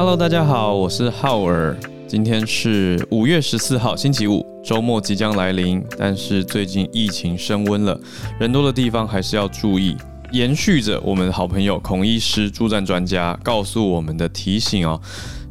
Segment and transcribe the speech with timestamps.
[0.00, 1.76] Hello，大家好，我是浩尔。
[2.08, 5.84] 今天是五月十四号，星期五，周末即将来临。
[5.98, 8.00] 但是最近疫情升温了，
[8.38, 9.94] 人多的地方还是要注意。
[10.32, 14.98] 延续着我们的好朋友孔医师助战专家告诉我们的提醒哦，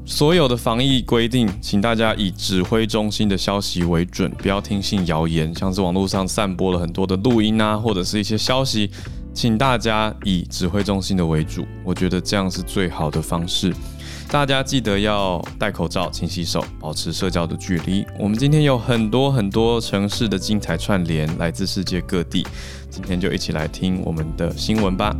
[0.03, 8.89] 所有的防疫规定，请大家以指挥中心的消息为准，不要听信谣言，像是网络上散播了很多的录音啊，或者是一些消息，
[9.31, 13.71] 请大家以指挥中心的为主，我觉得这样是最好的方式。
[14.31, 18.05] 大家记得要戴口罩、勤洗手、保持社交的距离。
[18.19, 22.45] 我们今天有很多很多城市的精彩串联，来自世界各地。
[22.91, 25.15] 今天就一起来听我们的新闻吧。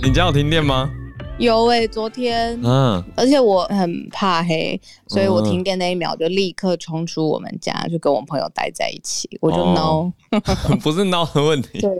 [0.00, 0.88] 你家有停电吗？
[1.40, 10.12] 有诶、欸，昨天，嗯，而且我很怕黑，所以我停电那一秒就立刻冲出我们家，就跟我朋友待在一起，我就闹，哦、
[10.82, 11.90] 不是闹的问题，对。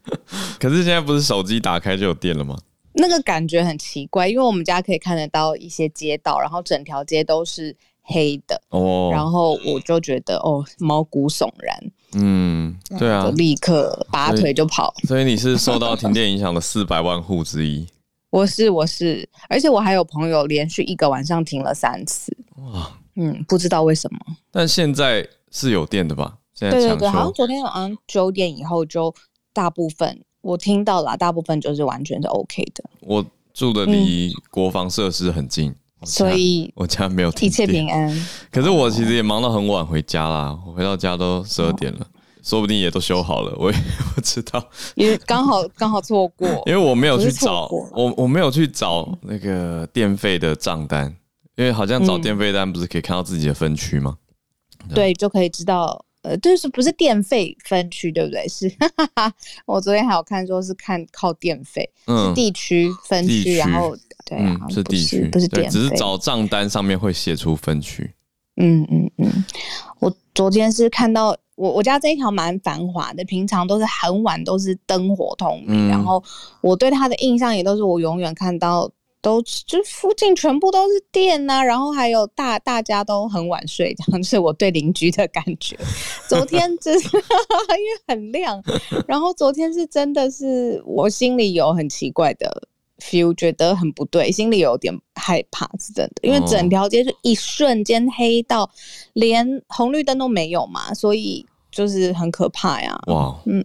[0.58, 2.56] 可是现在不是手机打开就有电了吗？
[2.94, 11.78] 那个感觉很奇怪，因为我们家可以看得到一些街道，然后整条街都是黑的哦，然后我就觉得哦，毛骨悚然，
[12.14, 15.08] 嗯，对啊，就立刻拔腿就跑所。
[15.08, 17.86] 所以你是受到停电影响的四百万户之一。
[18.30, 22.36] 我是我是，而且我还有朋友连续一个晚上停了三次。
[22.56, 24.18] 哇，嗯，不知道为什么。
[24.50, 26.36] 但现在是有电的吧？
[26.54, 29.14] 现在对对对，好像昨天晚上九点以后就
[29.52, 32.84] 大部分我听到了，大部分就是完全是 OK 的。
[33.00, 35.70] 我住的离国防设施很近，
[36.00, 38.28] 嗯、所以我家没有停电，一切平安。
[38.50, 42.00] 可是我其实也忙到很晚回家啦，我回到家都十二点了。
[42.00, 42.06] 哦
[42.48, 43.78] 说不定也都修好了，我也
[44.14, 51.14] 不知道，因为刚好刚好错过， 因为我没有去找我我没有去找那个电费的账单，
[51.56, 54.16] 因为好像找电费单不是可以看到自己的分区吗？
[54.88, 58.48] 嗯、对，就可以知道，呃，就是不是电费分区，对不对？
[58.48, 59.32] 是，哈哈，
[59.66, 68.10] 我昨天还有看说是看靠电费，嗯，是地区分区，然后对啊，是地区，不是电费，只是找账单上面会写出分区。
[68.56, 69.44] 嗯嗯嗯，
[70.00, 71.36] 我昨天是看到。
[71.58, 76.22] 我我家这一条蛮繁华的，平常都是很晚都是灯火通明，嗯、然后
[76.60, 78.88] 我对它的印象也都是我永远看到
[79.20, 85.76] 都就附近全部都是店呐、啊，然后还有大大家都很晚睡，这样是我对邻居的感觉。
[86.28, 88.62] 昨天就是 因为很亮，
[89.08, 92.68] 然后昨天是真的是我心里有很奇怪的
[92.98, 98.70] feel，觉得很不对，心里有点害怕，是真的，因为整条街就一瞬间黑到
[99.14, 101.46] 连红绿灯都没有嘛，所以。
[101.70, 102.98] 就是很可怕呀！
[103.08, 103.62] 哇，嗯，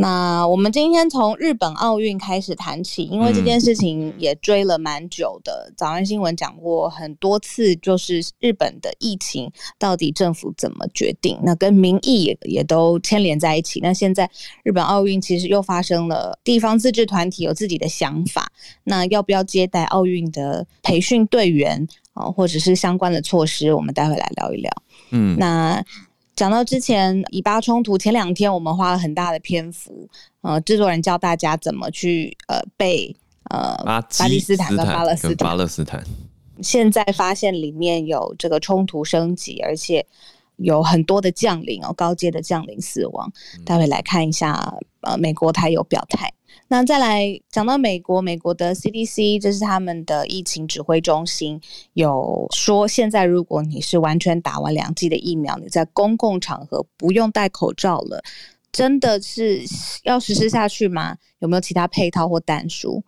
[0.00, 5.70] 那我们今天从日本奥运开始谈起，因为这件事情也追了蛮久的。
[5.76, 13.78] 早安新闻讲过很多次，就是日本的疫情到底政府怎么决定，那跟民意也也都牵连在一起。
[13.80, 14.30] 那现在
[14.64, 18.50] 日本奥运其实又发生了地方自治团体有自己的想法，
[18.84, 24.72] 那要不要接待奥运的培训队员啊，或者是相关的措施，我们待会来聊一聊。
[25.10, 25.84] 嗯，那。
[26.40, 30.08] 讲到之前以巴冲突，前两天我们花了很大的篇幅，
[30.40, 33.14] 呃，制作人教大家怎么去呃背
[33.50, 36.02] 呃巴基斯坦跟巴勒斯坦，巴勒斯坦。
[36.62, 40.06] 现在发现里面有这个冲突升级，而且
[40.56, 43.30] 有很多的将领哦，高阶的将领死亡。
[43.62, 46.32] 待会来看一下，呃，美国他有表态。
[46.72, 51.60] 那再来讲到美国，美国的 CDC，这是他们的疫情指挥中心，
[51.94, 58.22] 有说现在如果你是完全打完两剂的疫苗，你在公共场合不用戴口罩了，
[58.70, 59.64] 真的是
[60.04, 61.16] 要实施下去吗？
[61.40, 63.02] 有没有其他配套或但书？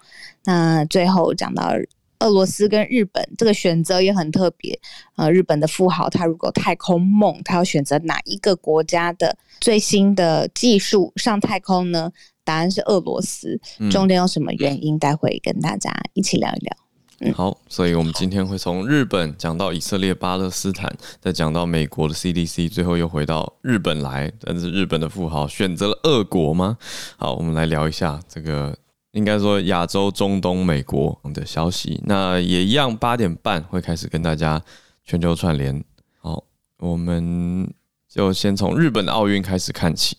[0.45, 1.71] 那最后讲到
[2.19, 4.77] 俄罗斯跟日本，这个选择也很特别。
[5.15, 12.11] 呃，日本的富豪他如果太空梦，他要选择哪一个国家的最新的技术上太空呢？
[12.45, 13.61] 答案是俄罗斯，
[13.91, 14.99] 中间有什么原因？
[14.99, 16.77] 待会跟大家一起聊一聊。
[17.21, 24.33] 嗯、好，所以我们今天会从日本讲到以色列、巴勒斯坦，再讲到美国的 CDC，最后又回到日本来。
[24.41, 26.77] 但是日本的富豪选择了俄国吗？
[27.17, 28.77] 好，我们来聊一下这个，
[29.13, 32.03] 应该说亚洲、中东、美国的消息。
[32.07, 34.61] 那也一样，八点半会开始跟大家
[35.05, 35.85] 全球串联。
[36.21, 36.43] 好，
[36.79, 37.73] 我们。
[38.15, 40.19] 就先从日本的奥运开始看起。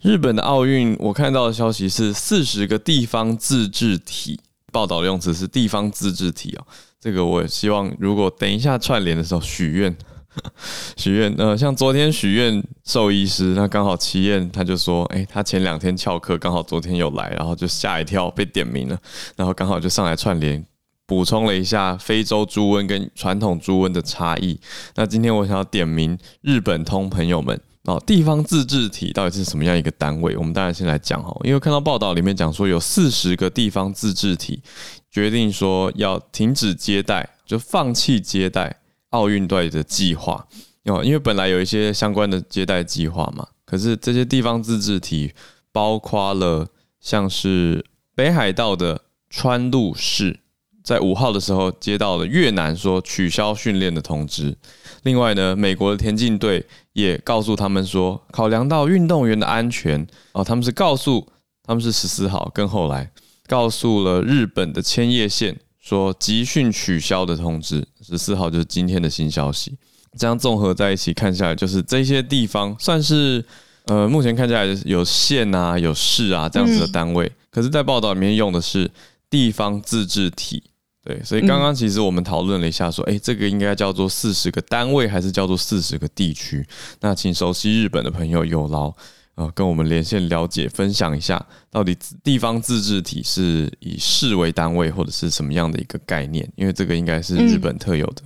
[0.00, 4.38] 日本的奥运，我看到的消息是四十个地方自治体，
[4.70, 6.64] 报道用词是地方自治体哦。
[7.00, 9.96] 这个我希望，如果等一下串联的时候许愿，
[10.96, 18.96] 许愿，呃，像昨天许愿兽医师，那刚好齐燕他就说，哎，他前两天翘课，刚好昨天有来，然后就吓一跳被点名了，
[19.34, 20.64] 然后刚好就上来串联。
[21.12, 24.58] 补充了一下非洲猪瘟跟传统猪瘟的差异。
[24.94, 30.34] 那今天我想要点名日本通朋友们，哦，地方自治体到底是什么样一个单位？
[30.38, 34.62] 我们当然先来讲哈，因为看到报道里面讲说有四十个地方自治体
[35.10, 38.80] 决定说要停止接待，就放弃接待
[39.10, 40.46] 奥运队的计划
[40.86, 45.34] 哦，因为本来有一些相关的接待计划嘛，可是这些地方自治体
[45.72, 46.68] 包括了
[46.98, 47.84] 像是
[48.14, 50.38] 北海道的川路市。
[50.82, 54.56] 在五号的时候接到了越南说取消训练的通知。
[55.04, 61.26] 另外呢，美国的田径队也告诉他们说，考量到运动员的安全哦，他们是告诉
[61.64, 63.10] 他们是十四号，跟后来
[63.46, 67.86] 告诉了日本的千叶县说集训取消的通知。
[68.00, 69.76] 十四号就是今天的新消息。
[70.18, 73.44] 这样综合在一起看下来，就是这些地方算是
[73.86, 78.90] 呃，目前看下来有县啊、有市啊这样子的单位，可是，在报道里面用的是
[79.30, 80.62] 地方自治体。
[81.04, 86.64] 对，所以刚刚其实我们讨论了一下，说，哎，这个应该叫做四十个单位，还是叫做四十个地区？
[87.00, 88.86] 那请熟悉日本的朋友有劳
[89.34, 96.48] 啊，跟我们连线了解，分享一下，到底地方自治体是以市为单位，或者是什么样的一个概念？
[96.54, 98.22] 因为这个应该是日本特有的、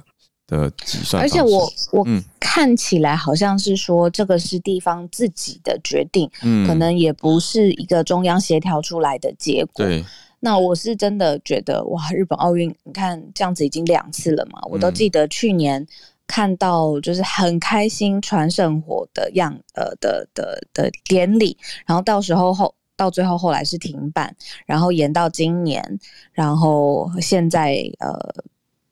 [0.50, 1.22] 嗯、的计算。
[1.22, 2.06] 而且我我
[2.38, 9.86] 看起来好像是说，这个是地方自己的决定，嗯，可能也不是一个中央协调出来的结果。
[9.86, 10.04] 对。
[10.40, 15.84] 那我是真的觉得哇，日本奥运你看这样子已经两次了嘛，我都记得去年
[16.26, 21.56] 看到就是很开心传圣火的样呃的的的典礼，
[21.86, 24.34] 然后到时候后到最后后来是停办，
[24.66, 25.98] 然后延到今年，
[26.32, 28.44] 然后现在呃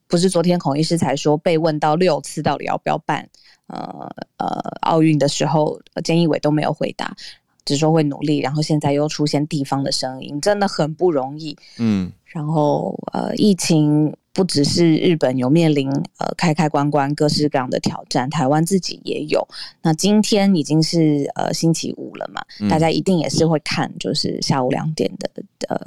[0.07, 3.27] 不是昨天孔医师才说被问到六次到底要不要办
[3.67, 4.47] 呃呃
[4.81, 7.15] 奥运的时候，菅义伟都没有回答。
[7.65, 11.57] 只说会努力，然后现在又出现地方的声音，真的很不容易。
[11.79, 19.45] 嗯，然后呃，疫情不只是日本有面临呃开开关关各式各样的挑战，台湾自己也有。
[19.81, 25.29] 那今天已经是呃星期五了嘛，嗯、大家一定也是会看，就是下午两点的
[25.69, 25.77] 呃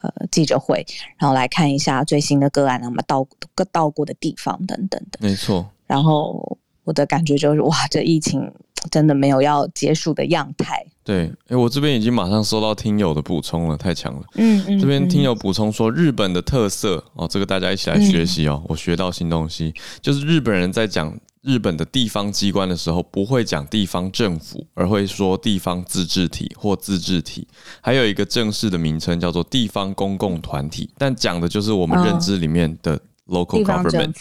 [0.00, 0.84] 呃记者会，
[1.16, 5.18] 然后来看一下最新的个案，那么到各到过的地方等等的。
[5.22, 5.66] 没错。
[5.86, 8.52] 然后我的感觉就是，哇，这疫情
[8.90, 10.84] 真的没有要结束的样态。
[11.04, 14.22] 对，哎、欸，我这边已经马上收到听友的补充了，太强了。
[14.34, 18.60] 嗯嗯，这边听友补充说，日本的特色哦，这个大家一起来学习哦。
[18.62, 19.72] 嗯、我学到新东西，
[20.02, 27.48] 就是日本人在讲日本的地方机关的时候，不会讲地方政府，而会说地方自治体或自治体，
[27.80, 34.14] 还有一个正式的名称叫做地方公共团体，但讲的就是我们认知里面的 local government。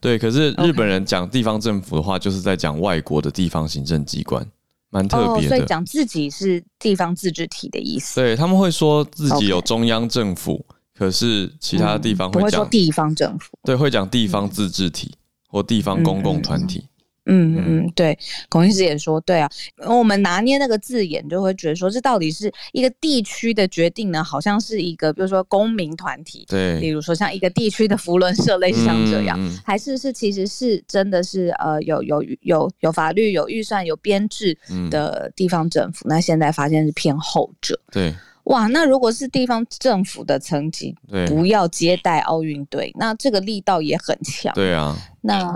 [0.00, 4.46] 对，可是日本人讲地方政府的话，就是在讲外国的地方行政机关。
[4.92, 8.20] 蛮特别的，哦，所以讲自己是地方自治体的意思。
[8.20, 10.64] 对，他们会说自己有中央政府.
[10.98, 13.56] 可是其他地方会讲，地方政府。
[13.62, 15.14] 对，会讲地方自治体
[15.48, 16.88] 或地方公共团体。
[17.30, 18.18] 嗯嗯嗯对，
[18.48, 19.48] 孔医师也说对啊，
[19.86, 34.56] 我们拿捏那个字眼，就会觉得说，这到底是一个地区的决定呢，好像是一个，比如说公民团体，对，比如说像一个地区的福伦社，类似像这样，嗯、还是是其实是真的是呃有有有有法律、有预算、有编制
[34.90, 38.12] 的地方政府，嗯、那现在发现是偏后者，对。
[38.44, 40.96] 哇，那如果是地方政府的层级，
[41.28, 44.52] 不要接待奥运队，那这个力道也很强。
[44.54, 45.46] 对啊，那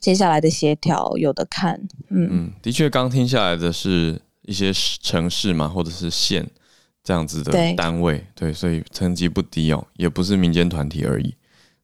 [0.00, 1.74] 接下来的协调有的看。
[2.10, 6.46] 嗯嗯，的确，刚听下来的是一些城市嘛，或者是县
[7.02, 11.34] 这样子的单位，对，对，所以层级不低哦，也不是民间团体而已。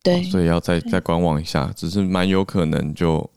[0.02, 3.28] 对，哦，所以要再再观望一下，只是蛮有可能就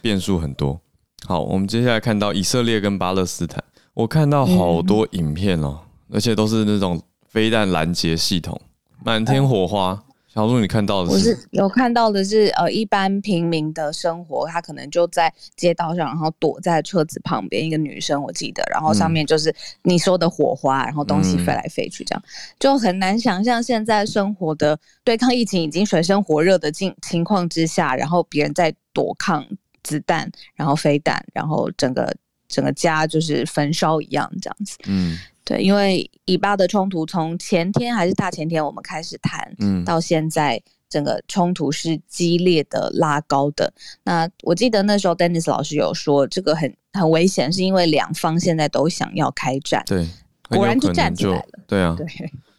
[0.00, 0.80] 变数很多。
[1.26, 3.62] 好，我们接下来看到以色列跟巴勒斯坦，
[3.94, 5.78] 我看到好多影片哦。
[5.80, 8.60] 嗯而且都是那种飞弹拦截系统，
[9.04, 9.92] 满天火花。
[9.92, 11.14] 嗯、小鹿，你看到的是？
[11.14, 17.64] 我是有看到的是，呃，一般平民的生活，他可能就在街道上，然后躲在车子旁边。
[17.64, 29.42] 一个女生，我记得，然后上面就是你说的火花，然后东西飞来飞去，这样、嗯、就很难想象现在生活的对抗疫情已经水深火热的境情况之下，然后别人在躲抗
[29.82, 32.14] 子弹，然后飞弹，然后整个
[32.46, 34.76] 整个家就是焚烧一样这样子。
[34.86, 35.18] 嗯。
[35.46, 40.60] 对，因为以巴的冲突从前天还是大前天我们开始谈，嗯，到现在
[40.90, 43.72] 整个冲突是激烈的拉高的。
[44.02, 49.84] 那我记得那时候 Dennis 老师有说，这个很很危险，是因为两方现在都想要开战。
[49.86, 50.04] 对，
[50.48, 51.60] 果然就站起来了。
[51.68, 52.06] 对啊，对，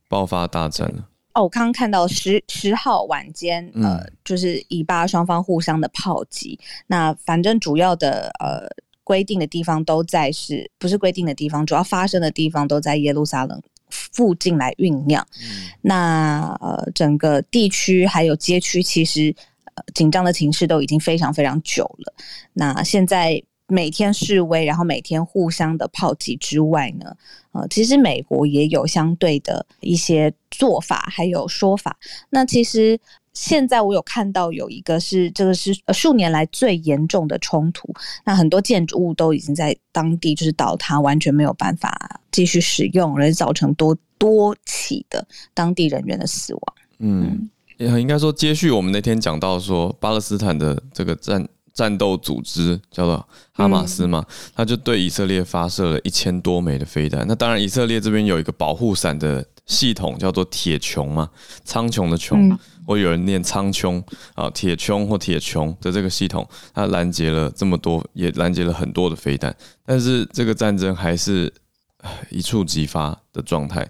[0.07, 1.09] 爆发大战了。
[1.33, 6.57] 哦，我刚刚看到十十号晚间，呃，嗯、就是以巴双方互相的炮击。
[6.87, 8.65] 那反正主要的呃。
[9.07, 11.65] 规定的地方都在是，不是规定的地方？
[11.65, 15.25] 主要发生的地方都在耶路撒冷附近来酝酿。
[15.39, 19.33] 嗯、那呃，整个地区还有街区，其实、
[19.75, 22.13] 呃、紧张的情势都已经非常非常久了。
[22.51, 27.15] 那现在每天示威，然后每天互相的炮击之外呢，
[27.53, 31.97] 呃，其实美国也有相对的一些做法，还有说法。
[32.29, 32.99] 那其实
[33.39, 37.87] 现在我有看到有一个是这个是呃数年来最严重的冲突，
[38.25, 46.61] 那很多建筑物都已经在当地就是倒塌，完全没有办法继续使用，而造成多多起的当地人员的死亡。
[46.97, 51.47] 嗯，也应该说接续我们那天讲到说巴勒斯坦的这个战。
[51.77, 54.25] 战斗组织叫做哈马斯嘛，
[54.55, 57.23] 他就对以色列发射了一千多枚的飞弹。
[57.27, 61.29] 那当然，以色列这边有一个保护伞的系统，叫做铁穹嘛，
[61.63, 64.01] 苍穹的穹，或有人念苍穹
[64.33, 69.53] 啊，铁穹或铁穹的这个系统，它拦截了这么多，也拦截了很多的飞弹。
[69.85, 71.53] 但是这个战争还是
[72.29, 73.85] 一触即发的状态。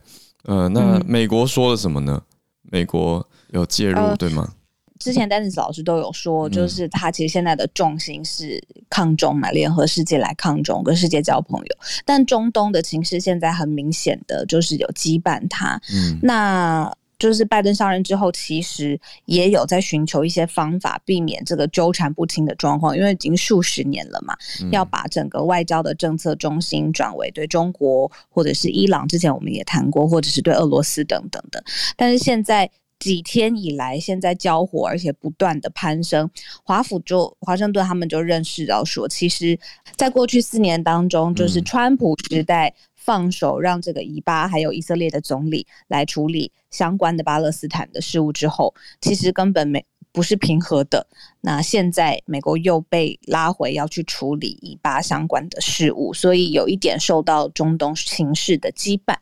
[0.45, 2.21] 呃，那美国说了什么呢？
[2.63, 4.51] 美国有介入对吗？
[4.99, 11.77] 之前丹尼斯老师都有说，就是他其实现在的重心是抗中嘛，联合世界来抗中，跟世界交朋友。
[12.03, 15.79] 但中东的情势现在很明显的就是有羁绊他。
[15.93, 24.35] 嗯，那就是拜登上任之后，其实也有在寻求一些方法，避免这个纠缠不清的状况，因为已经数十年了嘛，
[24.71, 31.63] 要把整个外交的政策中心转为对中国或者是伊朗，之前我们也谈过，或者是对俄罗斯等等的。
[31.95, 32.69] 但是现在。
[32.99, 36.27] 几天以来，现在交火，而且不断的攀升。
[36.63, 39.55] 华府就华盛顿他们就认识到说，其实，
[39.95, 42.73] 在过去四年当中，就是川普时代
[43.07, 51.07] 放手让这个以巴还有以色列的总理来处理相关的巴勒斯坦的事务之后，其实根本没不是平和的。
[51.39, 59.15] 那现在美国又被拉回要去处理以巴相关的事务，所以有一点受到中东形势的羁绊。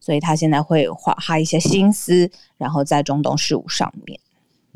[0.00, 4.18] 所以他现在会花花一些心思，然后在中东事务上面。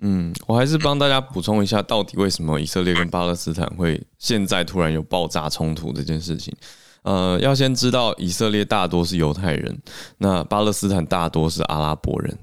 [0.03, 6.55] 嗯，我还是帮大家补充一下，到底为什么以色列跟巴勒斯坦会现在突然有爆炸冲突这件事情。
[7.03, 9.79] 呃，要先知道，以色列大多是犹太人，
[10.19, 12.37] 那巴勒斯坦大多是阿拉伯人，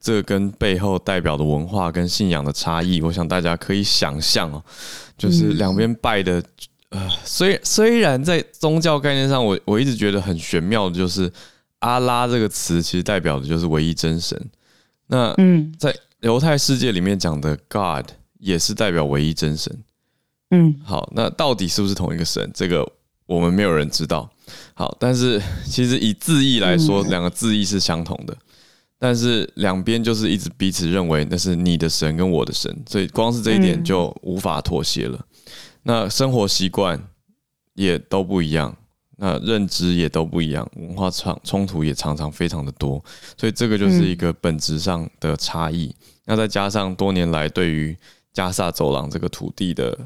[0.00, 4.62] 这跟背后代表的文化跟信仰的差异，我想大家可以想象哦，
[5.16, 6.42] 就是两边拜的，
[6.90, 11.30] 呃，虽虽然在宗教概念上我，我我一直觉得很玄妙的，就是。
[11.80, 14.36] 阿拉这个词其实代表的就是唯一真神。
[15.06, 18.04] 那嗯，在犹太世界里面讲的 God
[18.40, 19.84] 也是代表唯一真神。
[20.50, 22.50] 嗯，好，那到底是不是同一个神？
[22.52, 22.84] 这个
[23.28, 24.28] 我们没有人知道。
[24.74, 28.36] 好，但是 其实以字义来说，两个字义是相同的。
[28.98, 35.24] 但是两边就是一直彼此认为那是你的神跟我的神，所以光是这一点就无法妥协了。
[35.84, 37.00] 那生活习惯
[37.74, 38.74] 也都不一样。
[39.20, 43.04] 那认知也都不一样，文化冲冲突也常常非常的多，
[43.36, 45.86] 所以这个就是一个本质上的差异。
[45.86, 45.94] 嗯、
[46.26, 47.96] 那再加上多年来对于
[48.32, 49.98] 加萨走廊这个土地的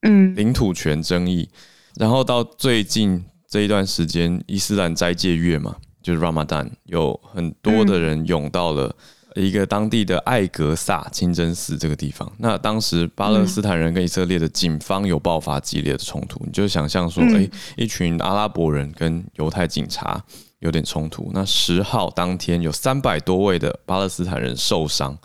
[0.00, 1.58] 嗯领土权争议，嗯、
[1.98, 8.94] 然后到最近这一段时间伊斯兰斋戒月嘛，就是 Ramadan，有很多的人涌到了。
[9.34, 20.20] 一个当地的艾格萨清真寺这个地方，那当时巴勒斯坦人跟以色列的警方有爆发激烈的冲突，你就想象说，哎，一群阿拉伯人跟犹太警察
[20.58, 21.30] 有点冲突。
[21.32, 25.16] 那十号当天有三百多位的巴勒斯坦人受伤，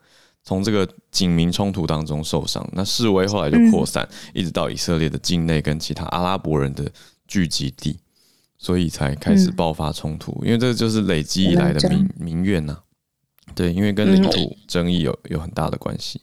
[0.43, 2.67] 从这个警民冲突当中受伤。
[2.73, 6.91] 那示威后来就扩散，一直到以色列的境内跟其他阿拉伯人的
[7.27, 7.97] 聚集地，
[8.57, 10.37] 所以才开始爆发冲突。
[10.43, 12.77] 因为这就是累积以来的民民怨呐。
[13.55, 16.21] 对，因为跟领土争议有有很大的关系。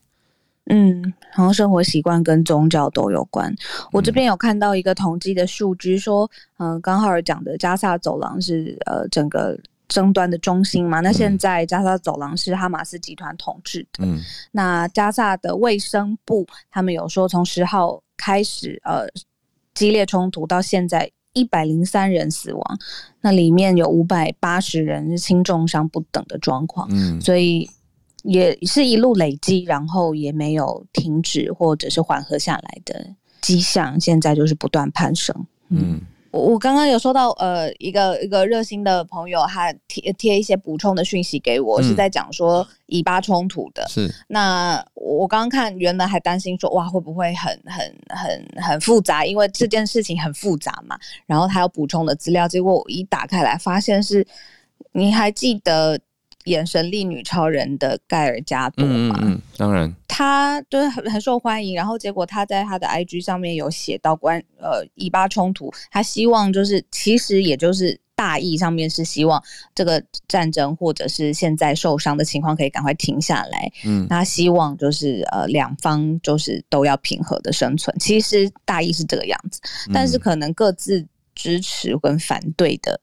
[0.66, 1.02] 嗯，
[1.36, 3.52] 然后生活习惯跟宗教都有关。
[3.90, 9.58] 我这边有看到一个统计的数据，说，嗯、呃，刚好讲的加萨走廊是呃整个
[9.90, 11.00] 争端的中心嘛。
[11.00, 14.06] 那现在加沙走廊是哈马斯集团统治的。
[14.06, 14.18] 嗯，
[14.52, 19.06] 那加萨的卫生部他们有说，从十号开始，呃，
[19.74, 21.12] 激烈冲突到现在。
[21.32, 22.78] 一百零三人死亡，
[23.20, 27.70] 那里面有五百八十人是轻重伤不等的状况，嗯，所以
[28.24, 35.78] 也是一路累积，然后也没有停止或者是缓和下来的迹象，现在就是不断攀升，嗯。
[35.80, 43.86] 嗯我我刚刚有收到呃一个一个热心的朋友，他贴贴一些补充的讯息给我，嗯、是在讲说以巴冲突的。
[43.88, 50.98] 是，那我刚刚看原来还担心说哇会不会很很很很复杂，因为这件事情很复杂嘛。
[51.26, 54.26] 然后他有补充的资料，结果我一打开来发现是，
[54.92, 55.98] 你还记得
[56.44, 59.18] 演神力女超人的盖尔加朵嘛？
[59.22, 59.94] 嗯，嗯，当然。
[60.08, 68.00] 她就是很很受欢迎，然后结果她在她的 IG 上面有写到关呃以巴冲突，她希望就是其实也就是。
[68.16, 69.42] 大意上面是希望
[69.74, 73.72] 这个战争或者是现在受伤的情况可以赶快停下来。
[73.82, 77.96] 嗯，他希望就是呃两方就是都要平和的生存。
[77.98, 79.58] 其实大意是这个样子，
[79.90, 83.00] 但是可能各自支持跟反对的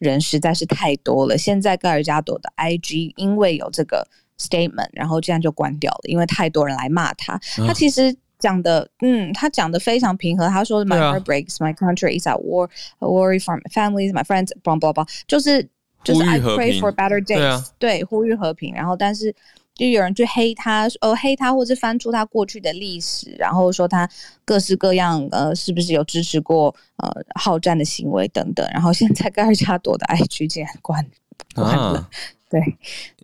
[0.00, 1.38] 人实在是太多了。
[1.38, 4.04] 现在盖尔加朵的 IG 因为有这个
[4.36, 7.40] statement，然后这样就关掉了，因为太多人来骂他。
[7.64, 8.16] 他其实。
[8.40, 10.48] 讲的，嗯，他讲的非常平和。
[10.48, 14.50] 他说：“My heart breaks,、啊、my country is at war, a worry for my families, my friends.
[14.62, 15.68] blah blah blah，就是
[16.02, 17.36] 就是 I pray for better days。
[17.36, 18.72] 对啊，对，呼吁和平。
[18.72, 19.34] 然后，但是
[19.80, 24.06] 就有人去黑他，呃，黑他，或是翻出他过去的历史，然后说他
[24.44, 28.68] 各式各样，呃，是不是有支持过呃好战的行为等等。
[28.74, 31.02] 然后现在盖尔加朵的 IG 竟然关
[31.56, 31.98] 关了。
[31.98, 32.10] 啊”
[32.50, 32.60] 对，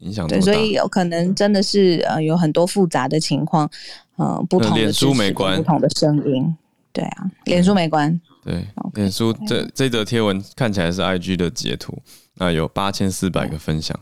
[0.00, 3.68] 影响对，所以有可能真的是呃有很多复杂的情况，
[4.16, 6.56] 嗯、呃，不同的脸书没关，不同的声音，
[6.92, 11.98] 对啊，脸书没关， 对，脸书这这则贴文看起来是 IG 的截图，
[12.36, 13.98] 那有八千四百个分享，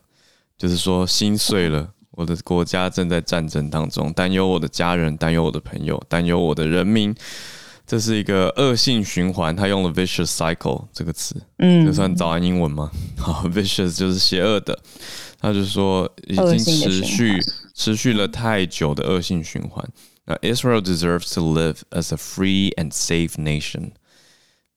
[0.58, 7.14] 就是说心碎了，我的国家正在战争当中，担忧我的家人，担忧我的朋友，担忧我的人民。
[7.86, 12.90] 这是一个恶性循环，他用了 vicious cycle 这个词，嗯，这算早安英文吗？
[13.18, 14.78] 好，vicious 就是邪恶的，
[15.38, 17.38] 他就说已经持续
[17.74, 19.86] 持续了太久的恶性循环。
[20.24, 23.90] 那 Israel deserves to live as a free and safe nation，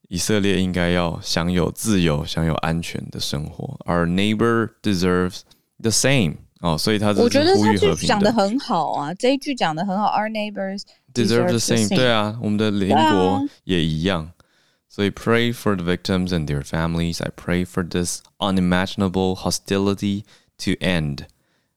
[0.09, 3.79] 以色列应该要享有自由、享有安全的生活。
[3.85, 5.43] Our neighbor deserves
[5.79, 14.30] the same，哦，所以他我觉得他就讲的很好啊，这一句讲的很好，Our neighbors。Deserve the same，对啊，我们的邻国也一样，
[14.88, 17.22] 所以 pray for the victims and their families.
[17.22, 20.22] I pray for this unimaginable hostility
[20.58, 21.26] to end.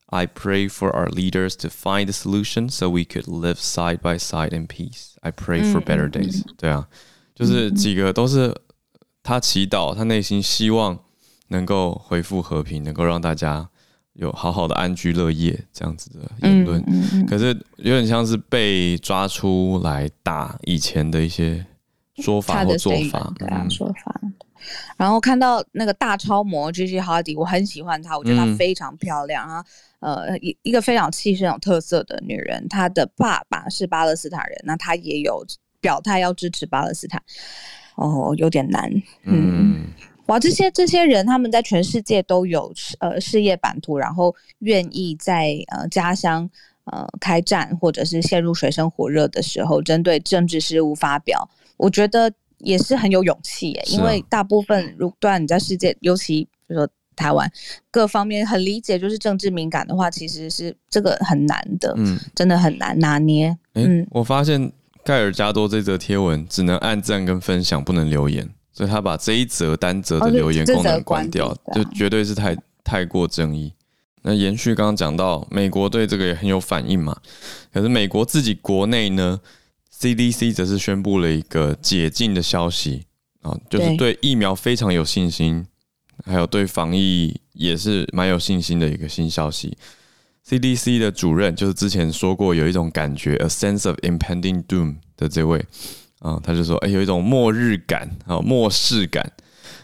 [0.06, 4.18] I pray for our leaders to find a solution so we could live side by
[4.18, 5.18] side in peace.
[5.22, 6.44] I pray for better days.
[6.58, 6.88] 对啊，
[7.34, 8.56] 就是几个都是
[9.24, 11.00] 他祈祷，他内心希望
[11.48, 13.70] 能够恢复和平，能够让大家。
[14.15, 21.65] 有好好的安居乐业这样子的言论，嗯嗯、可是有点像是被抓出来打以前的一些
[22.17, 24.21] 说法或做法，对啊，说法。
[24.99, 29.65] 然后看到那个大超模 Gigi Hadid，我很喜欢她，我觉得她非常漂亮啊，
[30.01, 32.69] 嗯、呃，一一个非常气势、有特色的女人。
[32.69, 35.43] 她的爸爸是巴勒斯坦人，那她也有
[35.81, 37.23] 表态要支持巴勒斯坦。
[37.95, 38.91] 哦，有点难，
[39.25, 39.77] 嗯。
[39.77, 39.87] 嗯
[40.31, 46.49] 哇，这些这些人他们在全世界都有呃事业版图，然后愿意在呃家乡
[46.85, 53.83] 呃开战，或者是陷入水深火热的时候，针对政治事务发表，我觉得也是很有勇气耶。
[53.89, 57.51] 因为大部分如果你在世界，尤其比如说台湾
[57.91, 63.59] 各方面很理解，就是政治敏感的话，其实是这个很难的，嗯，真的很难拿捏。
[63.75, 64.71] 嗯，我发现
[65.03, 68.49] 盖尔加多这则贴文只能按赞跟分享，不能留言。
[68.73, 73.73] 所以他把这一则单则的留言功能关掉，就绝对是太太过争议。
[74.23, 77.17] 那延续刚刚讲到，美国对这个也很有反应嘛。
[77.73, 79.41] 可是美国自己国内呢
[79.99, 83.07] ，CDC 则是宣布了一个解禁的消息
[83.41, 85.67] 啊，就是对疫苗非常有信心，
[86.25, 89.77] 还有对防疫也是蛮有信心的一个新消息。
[90.47, 95.65] CDC 的主任就是之前说过有一种感觉，a sense of impending doom 的这位。
[96.21, 99.33] 啊、哦，他就说，哎、欸，有一种末日感，啊、哦，末世感，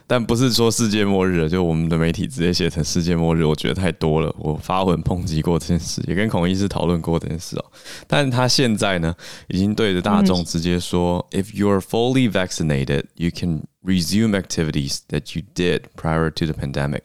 [0.06, 4.30] 但不是说世界末日了，就我们的媒体直接写成世界末日，我觉得太多了。
[4.38, 7.64] 我发文抨击过这件事，也跟孔医师讨论过这件事哦。
[8.06, 9.14] 但是他现在呢，
[9.48, 17.02] 已经对着大众直接说、嗯、，If you are fully vaccinated, you can resume activities that you did prior to the pandemic。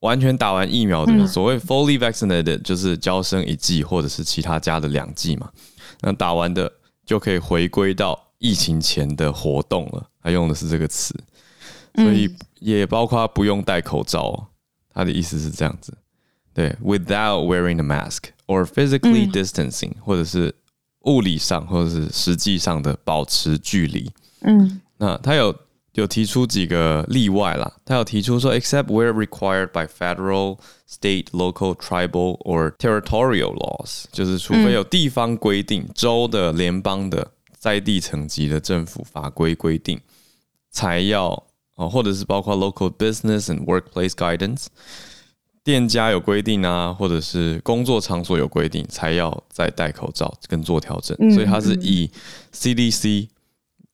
[0.00, 5.50] 完全打完疫苗的，嗯、所谓 fully vaccinated 就是交生一剂或者是其他家的两剂嘛。
[6.00, 6.72] 那打完的
[7.04, 8.18] 就可以回归到。
[8.44, 11.18] 疫情前的活动了，他用的是这个词，
[11.94, 12.30] 所以
[12.60, 14.48] 也包括不用戴口罩。
[14.92, 15.96] 他的意思是这样子，
[16.52, 20.54] 对，without wearing a mask or physically distancing，或者是
[21.06, 24.08] 物理上或者是实际上的保持距离。
[24.42, 25.52] 嗯，那他有
[25.94, 37.32] 有提出几个例外啦，他有提出说，except where required by federal, state, local, tribal or territorial laws，就是除非有地方规定，州的、联邦的。
[37.64, 39.98] 在地层级的政府法规规定，
[40.70, 41.30] 才要
[41.76, 44.66] 哦，或者是包括 local business and workplace guidance，
[45.62, 51.16] 店家有规定啊，或者是工作场所有规定，才要再戴口罩跟做调整。
[51.32, 52.10] 所以它是以
[52.52, 53.28] CDC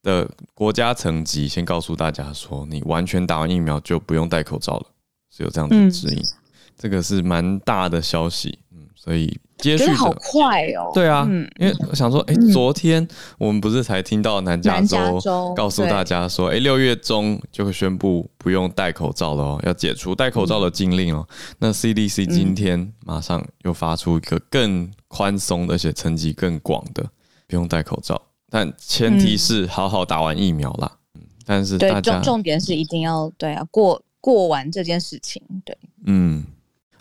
[0.03, 4.87] 的国家层级先告诉大家说，你完全打完疫苗就不用戴口罩了，
[5.31, 6.21] 是有这样的指引。
[6.77, 8.70] 这个是蛮大的消息，嗯，
[9.03, 10.91] 所以接续的好快哦。
[10.93, 13.07] 对啊，嗯、因为我想说，哎、欸，昨天
[13.39, 15.19] 我们不是才听到南加州
[15.57, 21.27] 告诉大家说，哎，六月中就会宣布不用戴口罩了哦，要解除戴口罩的禁令哦。
[21.27, 27.03] 嗯、那 CDC 今天马上又发出一个更宽松而且层级更广的，
[27.49, 30.93] 不用戴口罩，但前提是好好打完疫苗啦。
[31.15, 36.45] 嗯，但是大家重重点是一定要对啊过过完这件事情，对，嗯。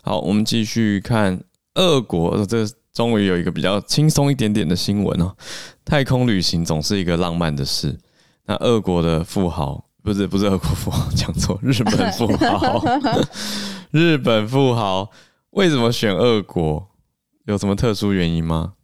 [0.02, 1.38] 好，我们继续看
[1.74, 2.44] 俄国。
[2.46, 5.36] 这终于有一个比较轻松一点点的新闻哦。
[5.84, 7.98] 太空旅行总是一个浪漫的事。
[8.46, 12.84] 那俄国的富豪不是不是俄国富豪，讲错，日本富豪。
[13.90, 15.10] 日本富豪
[15.50, 16.88] 为什么选俄国？
[17.46, 18.74] 有什么特殊原因吗？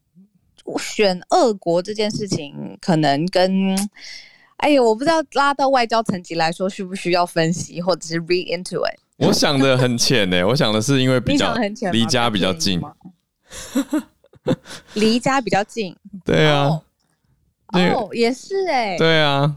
[0.81, 3.77] 选俄国这件事情，可能跟
[4.57, 8.99] 哎呀，我不知道拉到外交层级来说，需不需要分析，或者是 read into it。
[9.19, 11.55] 我想的很浅诶，我想的是因为比较
[11.91, 12.81] 离家比较近，
[14.95, 16.69] 离家比较近， 对啊，
[17.73, 19.57] 哦，也是哎，对啊，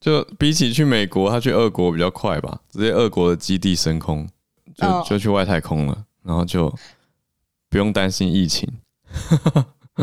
[0.00, 4.28] 就比起去美国，他去俄国比较快吧，直接俄国的基地升空，
[4.76, 6.72] 就就去外太空了，然后就
[7.68, 8.72] 不用担心疫情，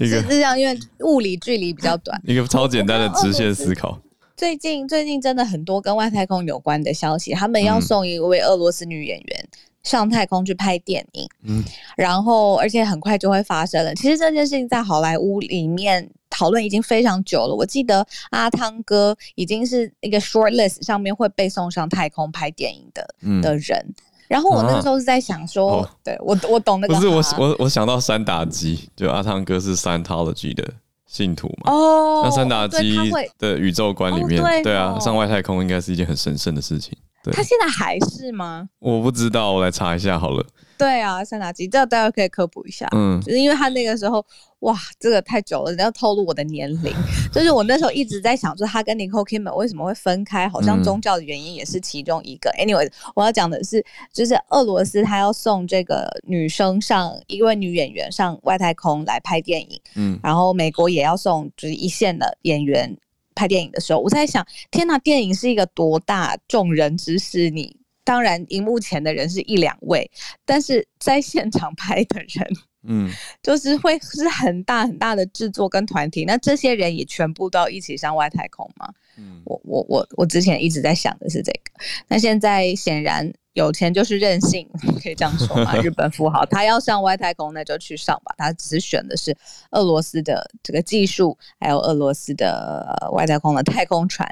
[0.00, 3.98] 一个是这样，因为物理距离比较短，一个超简单的直线思考。
[4.38, 9.48] 最近最近真的很多跟外太空有关的消息，他们要送一位俄罗斯女演员
[9.82, 11.64] 上太空去拍电影，嗯，
[11.96, 13.92] 然后而且很快就会发生了。
[13.96, 17.54] 其实这件事情在好莱坞里面讨论已经非常久了。
[17.54, 23.84] 我记得阿汤哥已经是一个 short list 上面会被送上太空拍电影的、嗯、的人。
[24.28, 30.74] 然后我那时候是在想说，啊、对我我懂那个，不是我我我想到三打机，就阿汤哥是 Scientology 的。
[31.08, 32.94] 信徒嘛，哦，那三打基
[33.38, 36.96] 的宇宙观里面，对，对啊，上外太空应该是一件很神圣的事情。
[37.22, 38.68] 对，他现在还是吗？
[38.78, 40.44] 我不知道，我来查一下好了。
[40.76, 42.86] 对啊，山达基，这大家可以科普一下。
[42.92, 44.24] 嗯，就是因为他那个时候，
[44.60, 46.94] 哇，这个太久了，你要透露我的年龄。
[47.34, 50.48] 就是我那时候一直在想，说他跟 Nicole Kidman 为什么会分开？
[50.48, 52.48] 好像宗教的原因也是其中一个。
[52.50, 59.80] 嗯、Anyway，我要讲的是，就是俄罗斯他要送这个女生上一位女演员上外太空来拍电影。
[59.96, 62.96] 嗯，然后美国也要送就是一线的演员
[63.38, 67.48] 拍电影的时候，我在想，天哪，电影是一个多大众人之事？
[67.50, 67.77] 你。
[68.08, 70.10] 当然，荧幕前的人是一两位，
[70.46, 72.48] 但是在现场拍的人，
[72.84, 73.10] 嗯，
[73.42, 76.24] 就是会是很大很大的制作跟团体。
[76.24, 78.88] 那这些人也全部都要一起上外太空吗？
[79.18, 81.84] 嗯，我我我我之前一直在想的是这个。
[82.08, 84.66] 那现在显然有钱就是任性，
[85.02, 85.76] 可以这样说吗？
[85.84, 88.34] 日本富豪他要上外太空，那就去上吧。
[88.38, 89.36] 他只选的是
[89.72, 94.26] 俄罗斯的这个技术，还有俄罗斯的外太空的太空船、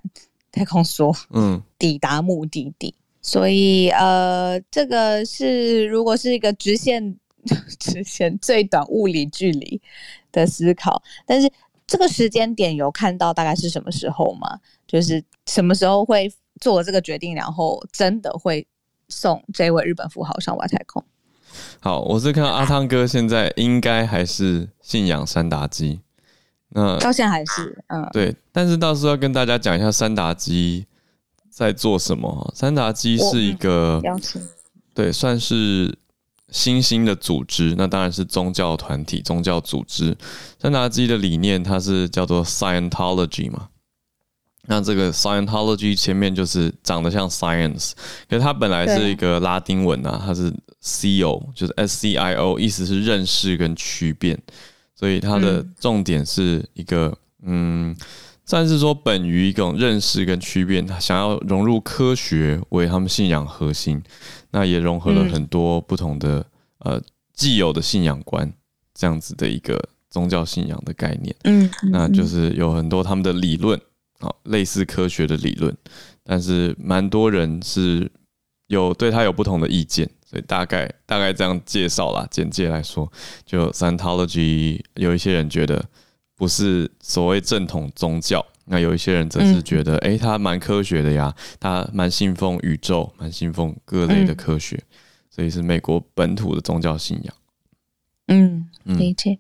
[0.50, 2.94] 太空梭，嗯，抵达目的地。
[3.26, 7.16] 所以，呃，这个是如果是一个直线，
[7.76, 9.82] 直线最短物理距离
[10.30, 11.50] 的思考，但是
[11.88, 14.60] 这个时间点有看到大概是什么时候吗？
[14.86, 18.64] 就是什么时候会做这个决定，然后真的会
[19.08, 21.04] 送这位日本富豪上外太空？
[21.80, 26.00] 好，我是看阿汤哥现在应该还是信仰三达基，
[26.68, 30.86] 那到现在还是，嗯，对，但是到时候要跟大家讲一下三达基。
[31.56, 32.52] 在做什么？
[32.54, 33.98] 三达基是一个，
[34.92, 35.96] 对，算是
[36.50, 37.74] 新兴的组织。
[37.78, 40.14] 那当然是宗教团体、宗教组织。
[40.60, 43.68] 三达基的理念，它是叫做 Scientology 嘛。
[44.66, 47.92] 那这个 Scientology 前面就是长得像 Science，
[48.28, 54.38] 可是它本来是一个拉丁文啊，它是 C-O，就是 S-C-I-O，意思是认识跟区辨。
[54.94, 57.92] 所以它的重点是一个，嗯。
[57.92, 57.96] 嗯
[58.48, 64.00] 算是说，本于一种认识跟区别，他想要融入科学为他们信仰核心，
[64.52, 66.38] 那也融合了很多不同的、
[66.84, 67.02] 嗯、呃
[67.34, 68.50] 既有的信仰观，
[68.94, 69.76] 这样子的一个
[70.08, 71.34] 宗教信仰的概念。
[71.42, 73.80] 嗯，那就是有很多他们的理论，
[74.20, 75.76] 好类似科学的理论，
[76.22, 78.08] 但是蛮多人是
[78.68, 83.10] 有对他有不同的意见，所以大概大概这样介绍啦，简介来说，
[83.44, 85.84] 就 Scientology 有一些人觉得。
[86.36, 94.96] 不是所谓正统宗教，那有一些人则是觉得，哎、嗯欸，他蛮科学的呀，他蛮信奉宇宙，蛮信奉各类的科学，嗯、
[95.30, 97.34] 所以是美国本土的宗教信仰。
[98.28, 99.30] 嗯，理解。
[99.30, 99.38] 嗯、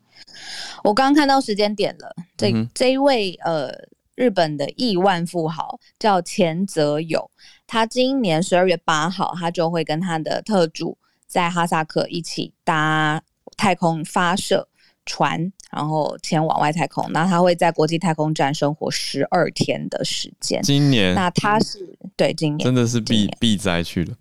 [0.84, 3.70] 我刚刚看到时间点了，这、嗯、这一位呃
[4.14, 7.30] 日本的亿万富豪叫前泽友，
[7.66, 13.22] 他今年十二月八号，他就会跟他的特助在哈萨克一起搭
[13.56, 14.66] 太空发射
[15.04, 15.52] 船。
[15.70, 20.62] 然后前往外太空，那他会在国际太空站生活十二天的时间。
[20.62, 24.14] 今年，那他是对今年真的是必必灾去了，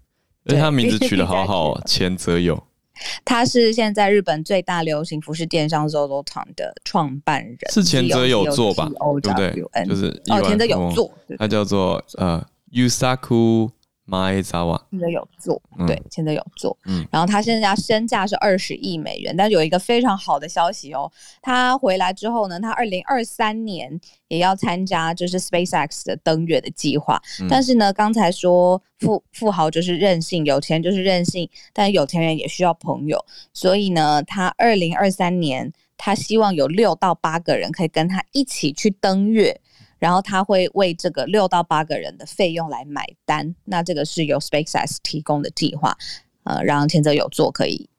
[0.46, 2.62] 而且他名字取得好好，前泽友，
[3.24, 8.90] 他是现在日本最大流行服饰电商 ZOZOTOWN 的创办人，是前泽友做吧？
[9.22, 9.86] 对不对？
[9.86, 13.70] 就是哦，前泽友做，他叫做呃 Yusaku。
[14.08, 39.60] 马泽瓦现在有做，对，现在有做，嗯，然后他现在身价是二十亿美元，但是有一个非常好的消息哦，他回来之后呢，他二零二三年也要参加就是 SpaceX 的登月的计划，嗯、但是呢，刚才说富富豪就是任性，有钱就是任性，但有钱人也需要朋友，所以呢，他二零二三年他希望有六到八个人可以跟他一起去登月。
[39.98, 45.98] 然后他会为这个六到八个人的费用来买单，那这个是由 SpaceX 提供的计划，
[46.44, 47.90] 呃，让前泽友作可以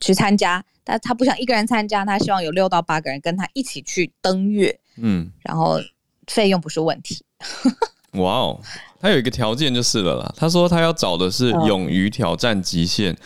[0.00, 5.78] 去参加，但他不想一个人参加，他希望有六到八个人跟他一起去登月，嗯，然后
[6.26, 7.24] 费用不是问题。
[8.14, 8.60] 哇哦，
[8.98, 13.16] 他有一个条件就是了啦，他说他要找的是勇于挑战极限、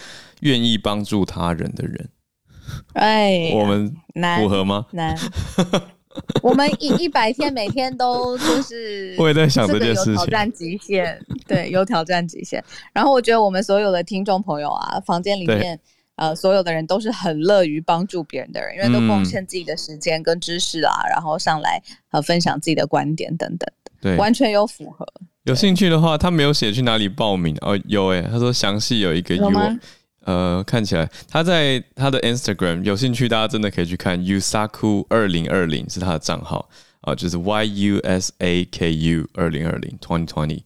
[0.40, 2.10] 愿意帮助他人的人。
[2.94, 3.94] 哎，我们
[4.38, 4.86] 符合吗？
[4.92, 5.16] 难。
[6.42, 12.62] 我们一一百天，每天都就是 我也在想这件事情，有挑战极限，对，有挑战极限。
[12.92, 15.78] 然后我觉得我们所有的听众朋友啊，房间里面
[16.16, 23.68] 呃，所有的人都是很乐于帮助别人的人，因为都贡献自己的时间跟知识啊，嗯、然后上来呃分享自己的观点等等，
[24.00, 25.06] 对，完全有符合。
[25.42, 29.50] 有兴趣的话，他没有写去哪里报名哦，有诶，他说详细有一个 U。
[30.24, 36.68] 呃，看起来他在他的 Instagram 有兴趣，大家真的可以去看 Yusaku 二零二零是他的账号
[37.00, 40.62] 啊、呃，就是 Y U S A K U 二零二零 twenty twenty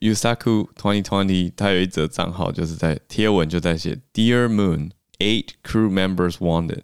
[0.00, 6.80] Yusaku twenty twenty，他有一则账号就是在贴文就在写 Dear Moon eight crew members wanted，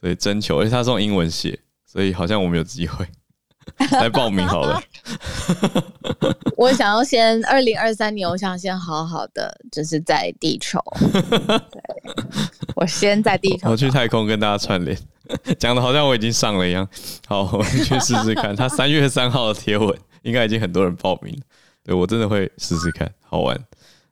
[0.00, 3.06] 所以征求，而且他是用英文写，所以好像我们有机会。
[3.92, 4.80] 来报名好了。
[6.56, 10.80] 我想要先二零二三年，我想先好好的，就是在地球。
[12.76, 13.70] 我先在地球。
[13.70, 14.96] 我去太空跟大家串联，
[15.58, 16.88] 讲的好像我已经上了一样。
[17.26, 18.54] 好，我们去试试看。
[18.54, 21.40] 他三月三号的贴文，应该已经很多人报名了。
[21.84, 23.58] 对，我真的会试试看，好玩。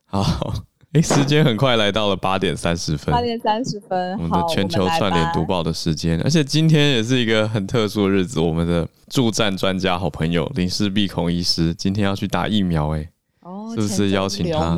[0.05, 0.53] 好。
[0.93, 3.11] 哎，时间很快来到了八点三十分。
[3.11, 8.39] 八点三十分，我们的全球串联读报的时间，而且今天也是一个很特殊的日子。
[8.39, 13.09] 我们的助战专家好朋友林氏璧孔医师今天要去打疫苗，哎，
[13.41, 14.77] 哦，是不是邀请他？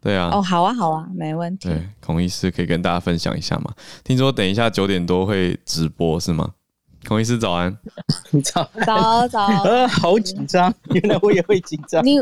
[0.00, 1.68] 对啊，哦，好啊，好啊，没问题。
[1.68, 3.72] 对，孔医师可以跟大家分享一下吗？
[4.02, 6.50] 听说等一下九点多会直播，是吗？
[7.06, 7.76] 孔医师早安，
[8.42, 12.04] 早早早，呃， 好紧张，原来我也会紧张。
[12.04, 12.18] 你，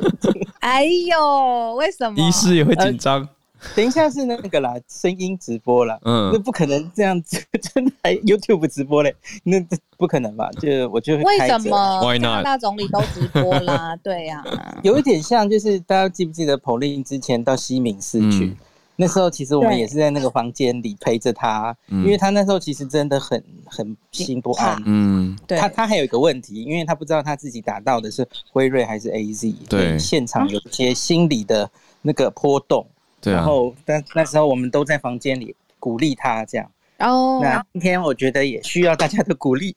[0.67, 2.19] 哎呦，为什么？
[2.19, 3.29] 医师也会紧张、呃。
[3.77, 7.41] 等一下是那个啦，声音直播啦，嗯，那不可能这样子，
[7.73, 9.15] 真的还 YouTube 直播嘞？
[9.45, 9.65] 那
[9.97, 10.51] 不可能吧？
[10.61, 18.47] 就我就会为什么大总理都直播啦， 对呀、啊，有一点像，就是大家记不记得 Pauline 之前到西敏寺去？
[18.47, 18.57] 嗯
[18.97, 24.83] 那时候其实我们也是在那个房间里陪着他，因为他那时候其实真的很很心不安。
[24.87, 25.59] 嗯，对。
[25.59, 32.87] 他他还有一个问题，因为他不知道他自己打到的是辉瑞还是 AZ，对，现场有一些心理的那个波动。
[33.21, 33.33] 对。
[33.33, 36.71] 然后，但那时候我们都在房间里鼓励他这样。
[37.01, 37.41] 哦。
[37.43, 39.75] 那今天我觉得也需要大家的鼓励。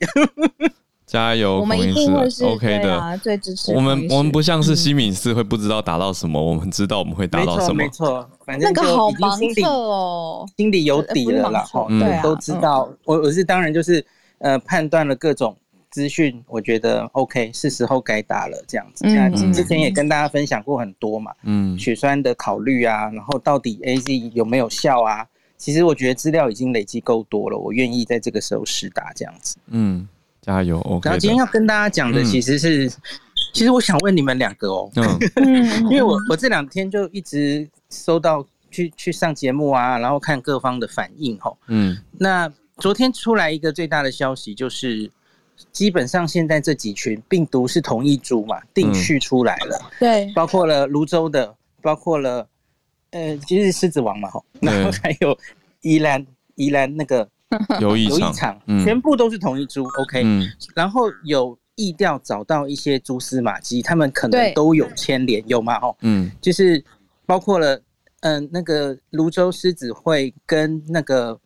[1.10, 3.74] 加油，我们一定会是，OK 的，最支持。
[3.74, 7.74] 我们我们不像是西敏寺会不知道打到什么，我们知道我们会打到什么。
[7.74, 12.88] 没错，反正那个好盲测哦，心里有底了啦，哈，对，都知道。
[13.06, 14.06] 我我是当然就是
[14.38, 15.58] 呃判断了各种
[15.90, 19.04] 资讯，我觉得 OK 是时候该打了这样子。
[19.08, 25.26] 嗯，之前也跟大家分享过很多嘛，嗯，血栓的考虑啊，然后到底 AZ 有没有效啊？
[25.58, 29.58] 其实我觉得资料已经累积够多了，我愿意在这个时候试打这样子。
[29.70, 30.08] 嗯。
[30.50, 31.08] 加油！OK。
[31.08, 32.92] 然后今天要跟大家讲的其实是，嗯、
[33.54, 41.56] 其实我想问你们两个哦，嗯、 因为我我这两天就一直收到去去上节目啊，然后看各方的反应吼。
[41.68, 41.96] 嗯。
[42.18, 45.12] 那昨天出来一个最大的消息就是，
[45.72, 49.80] 基本上现在这几群病毒是同一株嘛，定序出来了。
[49.84, 50.34] 嗯、对。
[50.34, 52.48] 包括了泸州的，包括了
[53.12, 55.38] 呃，其实狮子王嘛吼，然后还有
[55.82, 57.30] 宜兰宜兰那个。
[57.82, 60.48] 有一场，场嗯、全部都是同一株，OK、嗯。
[60.76, 65.78] 然后有意调找到一些蛛丝马迹，他们可能都有牵连，有吗？
[65.78, 66.84] 哦，嗯，就是
[67.26, 67.76] 包括了，
[68.22, 71.40] 嗯、呃，那个泸州狮子会跟那个。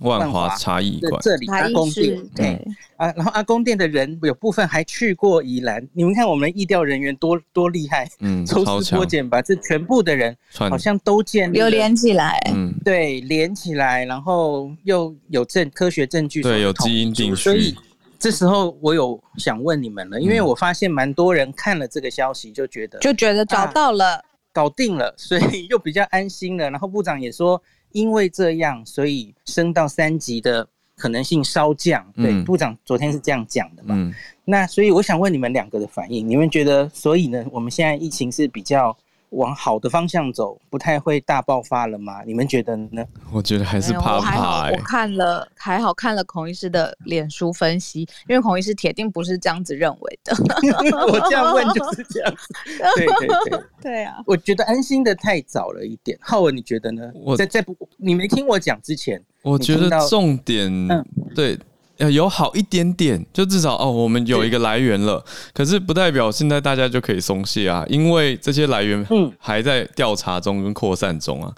[0.00, 1.20] 万华茶艺馆。
[1.22, 2.64] 这里阿公店对。
[2.96, 17.72] 啊，然后阿公店的人有部分还去过宜兰，你们看我们疫调人员多多厉害，嗯， 抽丝剥茧把这全部的人好像都建立有连起来，嗯，对，连起来，然后又有证科学证据，对，有基因定序，所以
[18.18, 24.20] 这时候我有想问你们了，因为我发现蛮多人看了这个消息就觉得就觉得找到了，
[24.52, 26.68] 搞定了，所以又比较安心了。
[26.68, 27.62] 然后部长也说。
[27.92, 32.04] 因为这样，所以升到三级的可能性稍降。
[32.16, 33.94] 对，嗯、部长昨天是这样讲的嘛？
[33.96, 38.96] 嗯、那所以我想问你们两个的反应，你们觉得，所以呢，我们现在疫情是比较？
[39.30, 42.22] 往好的方向走，不太会大爆发了吗？
[42.24, 43.04] 你们觉得呢？
[43.32, 44.72] 我觉得还是怕怕、欸。
[44.72, 50.34] 我看了，还好看了孔医师的脸书分析，因为孔医师铁定不是这样子认为的。
[51.12, 52.54] 我这样问就是这样 子。
[52.96, 54.16] 对对对， 对啊。
[54.26, 56.18] 我觉得安心的太早了一点。
[56.20, 57.10] 浩文，你觉得呢？
[57.14, 61.58] 我在在不，你没听我讲之前，我觉得重点、嗯、对。
[61.98, 65.24] 要有好一点点，就至少哦，我们有一个来源了。
[65.52, 69.06] 可是不代表现在大家就可以松懈啊，因为这些来源
[69.38, 71.52] 还在调查中跟扩散中啊。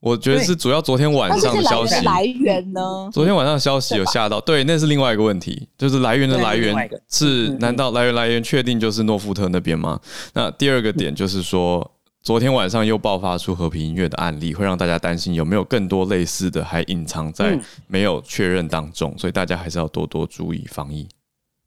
[0.00, 1.94] 我觉得是主要昨天晚上的消息。
[2.04, 3.10] 来源呢？
[3.12, 6.74] 昨天晚上的消息有吓到，对，那是另外一个问题，就是来源的来源
[7.10, 10.00] 是难道来源来源确定就是诺富特那边吗？
[10.32, 11.90] 那第二个点就是说。
[12.22, 21.08] 昨天晚上又爆发出和平音乐的案例，会让大家担心有没有更多类似的还隐藏在没有确认当中，所以大家还是要多多注意防疫。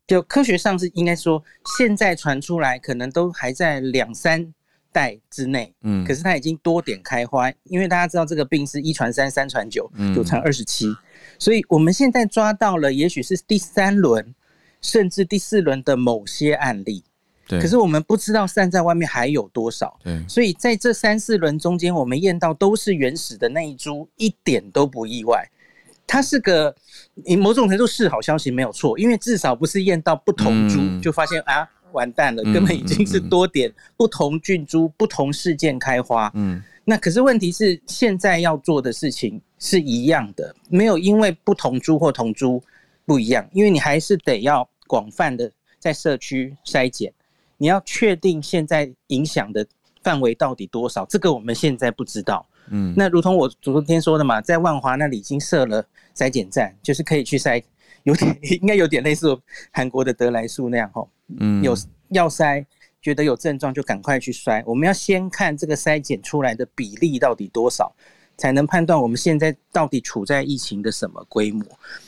[0.06, 1.44] 就科学上是应该说，
[1.78, 4.54] 现在传出来可能都还在两三
[4.92, 10.96] 代之内，嗯，可是它已经多点开花，因为大家知道这个病是一传三，三传九，九传二十七，
[11.39, 14.36] 所以我们现在抓到了，也许是第三轮
[14.82, 17.04] 甚至第四轮的某些案例。
[17.54, 25.50] 对可是我们不知道散在外面还有多少，对，所以在这三四轮中间，我们验到都是原始的那一株，一点都不意外。
[26.06, 26.76] 它是个，
[27.13, 36.30] 你某种程度是好消息没有错，因为至少不是验到不同株、嗯、就发现啊完蛋了，根本已经是多点不同菌株、不同事件开花。
[36.36, 42.62] 嗯，那可是问题是现在要做的事情是一样的，没有因为不同株或同株
[43.06, 47.12] 不一样，因为你还是得要广泛的在社区筛检。
[47.58, 49.66] 你要确定现在影响的
[50.02, 51.06] 范围到底多少？
[51.06, 52.46] 这个我们现在不知道。
[52.70, 55.86] 嗯，那如同我昨天说的嘛，在万华那里已经设了
[56.16, 57.62] 筛检站，就是可以去筛，
[58.04, 59.38] 有点 应该有点类似
[59.72, 61.10] 韩国的德来素那样吼。
[61.39, 61.76] 嗯，有
[62.10, 62.66] 要筛，
[63.02, 64.63] 觉得有症状就赶快去筛。
[64.66, 67.94] 我们要先看这个筛检出来的比例到底多少。
[68.38, 71.63] 才能判断我们现在到底处在疫情的什么规模，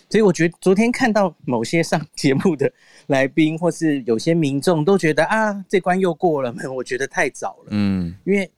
[0.09, 2.71] 所以我觉得昨天看到某些上节目的
[3.07, 8.49] 来宾，或是有些民众都觉得啊，这关又过了， 我觉得太早了，嗯，因为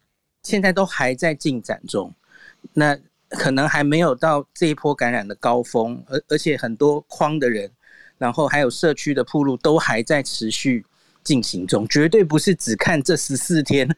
[0.43, 2.13] 现在都还在进展中，
[2.73, 2.97] 那
[3.29, 7.69] 可能还没有到这一波感染的高峰，而而且很多框的人，
[8.17, 10.85] 然后还有社区的铺路都还在持续
[11.23, 13.93] 进行中，绝对不是只看这十四天。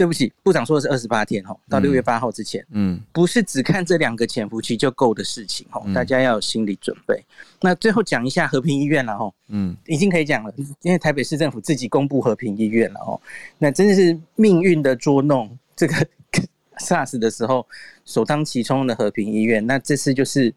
[0.00, 7.22] 对不起，部长说的是二十八天哈，到六月八号之前，嗯，不是只看这两个潜伏期就够的事情哈，大家要有心理准备。
[7.60, 13.20] 那最后讲一下和平医院了哈，嗯，已经可以讲了，因为台北市政府自己公布和平医院了哦，
[13.58, 15.54] 那真的是命运的捉弄。
[15.76, 15.94] 这个
[16.80, 17.66] SARS 的时候
[18.06, 20.50] 首当其冲的和平医院，那这次就是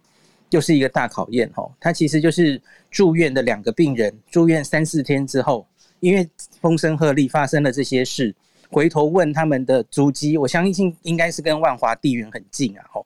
[0.52, 1.70] 又是一个大考验哦。
[1.82, 5.68] 它其实就是住院的两个病人住院三四天之后，
[6.00, 6.30] 因为
[6.62, 8.34] 风声鹤唳发生了这些事。
[8.74, 13.06] 回头问他们的足迹，我相信应该是跟万华地缘很近啊，吼，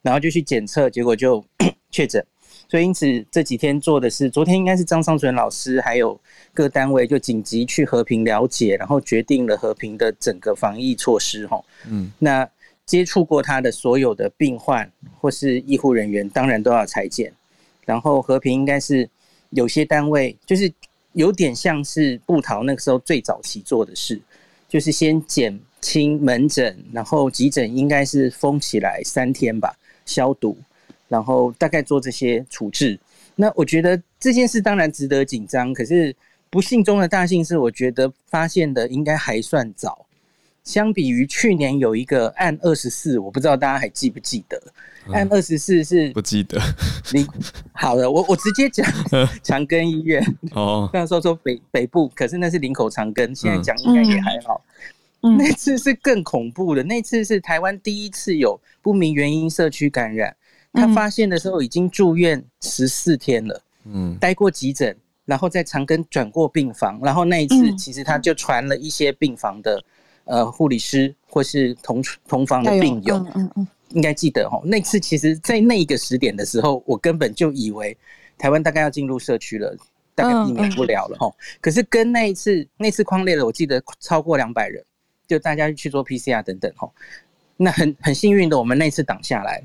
[0.00, 1.44] 然后就去检测，结果就
[1.92, 2.24] 确诊，
[2.66, 6.18] 所以因此这几天做的是，昨天应该是张尚存老师还有
[6.54, 12.48] 各单位就紧急去和平了解，然后决定了和平的整个防疫措施，吼，嗯，那
[12.86, 17.30] 接触过他的所有的病患或是医护人员，当然都要裁检，
[17.84, 19.08] 然后和平应该是
[19.50, 20.72] 有些单位就是
[21.12, 24.18] 有点像是布桃那个时候最早期做的事。
[24.72, 30.56] 就是先减轻门诊，然后急诊应该是封起来三天吧，消毒，
[31.08, 32.98] 然后大概做这些处置。
[33.34, 36.16] 那我觉得这件事当然值得紧张，可是
[36.48, 40.06] 不幸中的大幸是，我觉得发现的应该还算早。
[40.64, 44.60] 相比于去年有一个案二十四，我不知道大家还记不记得？
[45.12, 46.60] 案二十四是不记得。
[47.12, 47.26] 你
[47.72, 48.86] 好的，我我直接讲
[49.42, 50.88] 长庚医院哦。
[50.92, 54.64] 虽然说说北北部，可是那是林口长庚，现在讲应该也还好。
[55.22, 60.34] 嗯，那次是更恐怖的，那次是台湾第一次有不明原因社区感染。
[60.72, 64.96] 他发现的时候已经住院十四天了，嗯，待过急诊，
[65.26, 69.84] 然后在长庚转过病房，然后那一次其实他就传了一些病房的
[70.24, 73.16] 呃护理师或是同同房的病友。
[73.34, 73.66] 嗯嗯。
[73.94, 77.94] 应该记得哦，那次其实，在那一个时点的时候，我根本就以为
[78.38, 79.76] 台湾大概要进入社区了，
[80.14, 81.26] 大概避免不了了哈。
[81.26, 84.82] 嗯嗯、可是跟那一次，那次框列了，我记得超过两百人，
[85.28, 86.90] 就大家去做 PCR 等等哈。
[87.58, 89.64] 那很很幸运的，我们那次挡下来了。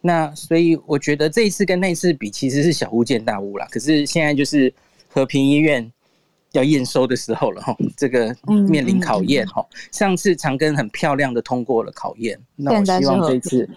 [0.00, 3.68] 那所以我觉得这一次跟那次比，其实是小巫见大巫啦。
[3.70, 4.74] 可是现在就是
[5.08, 5.88] 和平医院。
[6.52, 8.34] 要验收的时候了哈，这个
[8.68, 9.64] 面临考验哈。
[9.92, 13.68] 上次长庚很漂亮的通过了考验，那我希望这一次。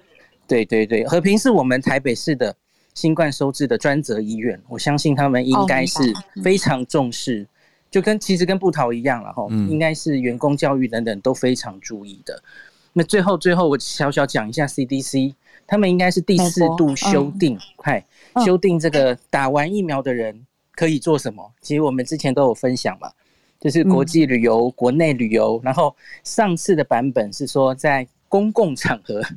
[0.45, 2.53] 对对对，和平是我们台北市的
[2.93, 5.99] 新冠收治的专责医院，我相信他们应该是
[6.43, 7.47] 非常重视，
[7.89, 12.43] 就跟其实跟布桃一样了哈，应该是员工教育等等都非常注意的。
[12.91, 15.33] 那最后最后我小小讲一下 CDC，
[15.65, 18.05] 他们应该是第四度修订，嗨，
[18.45, 20.45] 修订这个打完疫苗的人
[20.75, 21.51] 可以做什么？
[21.61, 23.11] 其实我们之前都有分享嘛，
[23.59, 29.21] 就是国际旅游、国内旅游，然后上次的版本是说在公共场合。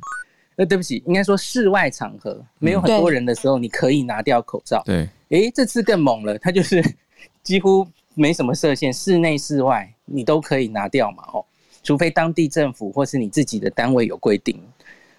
[0.57, 4.81] 呃，对不起，应该说室外场合没有很多人的时候，你可以拿掉口罩。
[4.83, 6.83] 对，诶，这次更猛了，它就是
[7.43, 11.45] 几乎没什么设限，室内室外你都可以拿掉嘛，哦，
[11.83, 14.59] 除非当地政府或是你自己的单位有规定，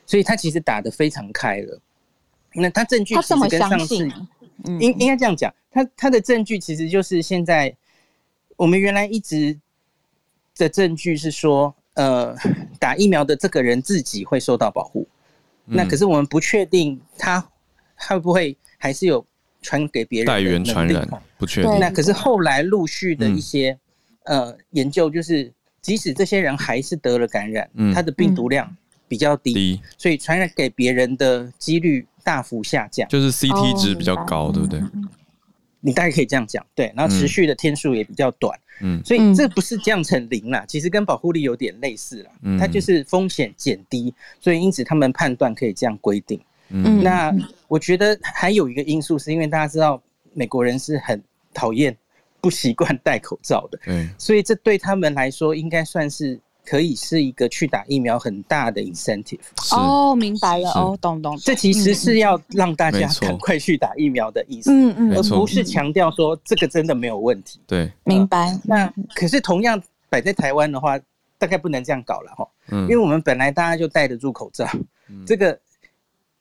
[0.06, 1.80] 所以它其实打得非常开了。
[2.54, 4.10] 那它证据其实跟上次，
[4.80, 7.74] 应应该这样讲，他他的证据其实就是现在
[8.56, 9.58] 我们原来一直
[10.56, 12.34] 的证据是说，呃，
[12.78, 15.06] 打疫苗的这个人自己会受到保护。
[15.64, 17.46] 那可是我们不确定他
[17.94, 19.24] 会不会还是有
[19.60, 21.06] 传给别人带源传染，
[21.36, 21.78] 不确定。
[21.78, 23.78] 那可是后来陆续的一些
[24.24, 25.52] 呃研究，就是
[25.82, 28.74] 即使这些人还是得了感染，他的病毒量
[29.06, 34.82] 比较低，所以传染给别人的几率大幅下降，就是 CT 值比较高，对不对？
[35.80, 36.92] 你大概可以这样讲，对。
[36.94, 38.54] 然后持续的天数也比较短。
[38.82, 42.30] 嗯，所以这不是降成零啦，其实跟保护力有点类似啦。
[42.42, 46.38] 嗯，它就是风险减低，所以因此他们判断可以这样规定。
[46.68, 47.34] 嗯，那
[47.66, 49.98] 我觉得还有一个因素，是因为大家知道
[50.34, 51.22] 美国人是很
[51.54, 51.96] 讨厌、
[52.42, 53.78] 不习惯戴口罩的。
[53.86, 56.38] 嗯，所以这对他们来说应该算是。
[56.68, 59.38] 可以是一个去打疫苗很大的 incentive
[59.72, 61.34] 哦，明白了哦，懂懂。
[61.38, 67.58] 这其实是要让大家赶快去打疫苗的意思，嗯嗯，而不是强调说这个真的没有问题。
[67.66, 68.54] 对，明白。
[68.64, 71.00] 那可是同样摆在台湾的话，
[71.38, 74.68] 大概不能这样搞了哈，嗯，因为我们本来大家就戴得住口罩，
[75.26, 75.58] 这个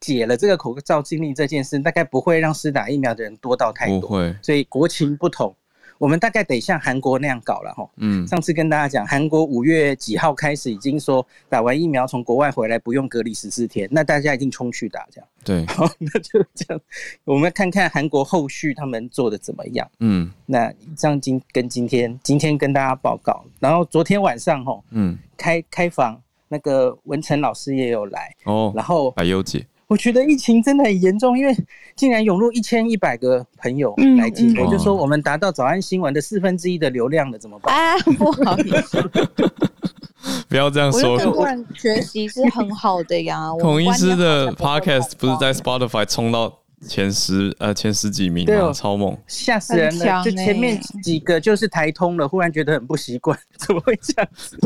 [0.01, 5.55] 解了这个口罩禁令这件事，大概不会让施打疫苗的人多到太多，所以国情不同。
[5.97, 7.89] 我们大概得像韩国那样搞了哈。
[7.97, 15.27] 嗯，上次跟大家讲，韩国五月几号开始已经说打完疫苗从国外回来不用隔离十四天，那大家一定冲去打这样。
[15.43, 16.81] 对， 好，那就这样。
[17.23, 19.89] 我们看看韩国后续他们做的怎么样。
[19.99, 29.65] 嗯，那这样今跟今天今天跟大家报告，然后昨天晚上哈，嗯，开开房那个文成老师也有来哦，然后百优姐。
[29.87, 31.55] 我觉得疫情真的很严重，因为
[31.95, 37.73] 竟然涌入一千一百个朋友来听，我就说我们达到早安新闻的四分之一的流量了，怎么办？
[37.73, 39.09] 啊，不好意思，
[40.49, 41.17] 不要这样说。
[41.17, 43.49] 很多人学习是很好的呀。
[43.61, 46.53] 孔医师的 podcast 不是在 Spotify 冲到
[46.85, 48.71] 前十呃前十几名吗？
[48.71, 50.23] 超猛，吓死人了！
[50.23, 54.57] 就前面几个就是台通了，忽然觉得很不习惯，怎么会这样子？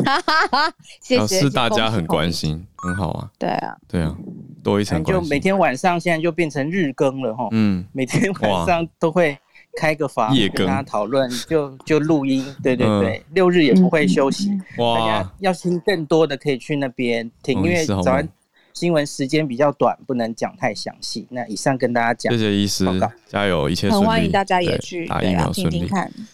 [1.01, 3.29] 谢谢，是大家很关心，很好啊。
[3.39, 4.13] 对啊，对啊，
[4.61, 5.23] 多一层关心。
[5.23, 7.47] 就每天晚上现在就变成日更了哈。
[7.51, 9.37] 嗯，每天晚上都会
[9.77, 12.45] 开个房，跟大家讨论，就就录音。
[12.61, 14.51] 对对对，六日也不会休息。
[14.79, 18.27] 哇，大家要听更多的可以去那边听，因为早安。
[18.73, 21.25] 新闻时间比较短，不能讲太详细。
[21.29, 22.85] 那以上跟大家讲，谢谢医师，
[23.27, 24.05] 加油，一切顺利。
[24.05, 25.89] 很欢迎大家也去打疫苗顺利。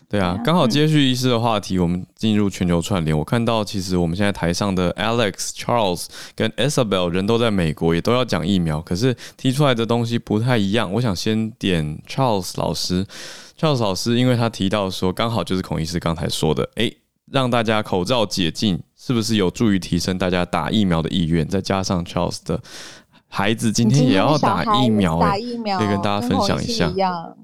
[0.09, 3.17] 对啊，刚好接续医师的话题，我们进入全球串联。
[3.17, 10.91] 我看到其实我们现在台上的 Alex、Charles 跟 Isabel 人都在美国，也都要讲疫苗，可是提出来的东西不太一样。
[10.93, 13.05] 我想先点 Charles 老师
[13.59, 16.97] ，Charles 老师，因为他提到说，刚好就是孔医师刚才说的，诶、欸，
[17.31, 18.79] 让大家口罩解禁。
[18.99, 21.47] 是不是有助于提升大家打疫苗的意愿？
[21.47, 22.59] 再加上 Charles 的
[23.27, 26.91] 孩子今天也要打疫苗，打疫苗可以跟大家分享一下。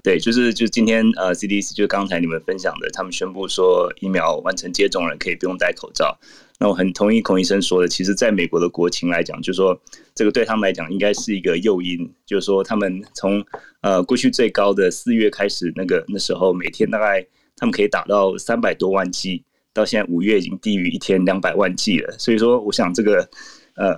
[0.02, 6.18] 对，就是就今天呃，CDC 就刚才你们分享的，他们宣布说疫苗完成接种人可以不用戴口罩。
[6.58, 9.80] 那我很同意孔医生说的，其实在美国的国情来讲，就是说
[10.14, 13.42] 这个对他们来讲应该是一个诱因，就是说他们从
[13.80, 17.24] 呃过去最高的四月开始，那个那时候每天大概
[17.56, 19.44] 他们可以打到三百多万剂。
[19.74, 23.28] 到现在五月已经低于一天两百万剂了，所以说我想这个，
[23.74, 23.92] 呃，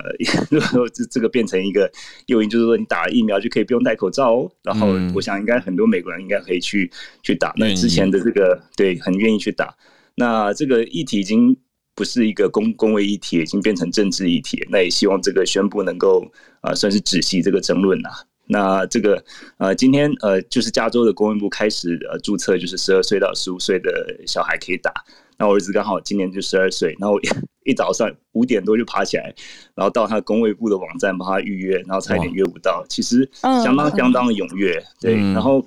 [0.49, 1.89] 如果说这这个变成一个
[2.25, 4.51] 诱因，就是说你打了疫苗就可以不用戴口罩哦。
[4.63, 7.53] 然后我想应该很多美国人应该可以去去打。
[7.55, 9.73] 那之前的这个对很愿意去打。
[10.15, 11.55] 那这个议题已经
[11.93, 14.65] 不是一个公公卫议题，已经变成政治议题。
[14.71, 16.25] 那也希望这个宣布能够
[16.59, 18.09] 啊、呃、算是止息这个争论呐。
[18.47, 19.23] 那这个
[19.57, 24.91] 呃今天呃就是加州的公卫部开始呃注册，就是十二岁到十五岁的小孩可以打。
[25.37, 27.21] 那我儿子刚好今年就十二岁，然后我
[27.63, 29.33] 一早上五点多就爬起来，
[29.75, 35.63] 然后到他公卫部的网站帮他预约，然后差一点约不到，其实相当相当的踊跃，对，然后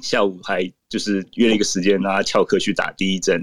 [0.00, 3.42] 下午还就是约了一个时间，让他翘课去打第一针。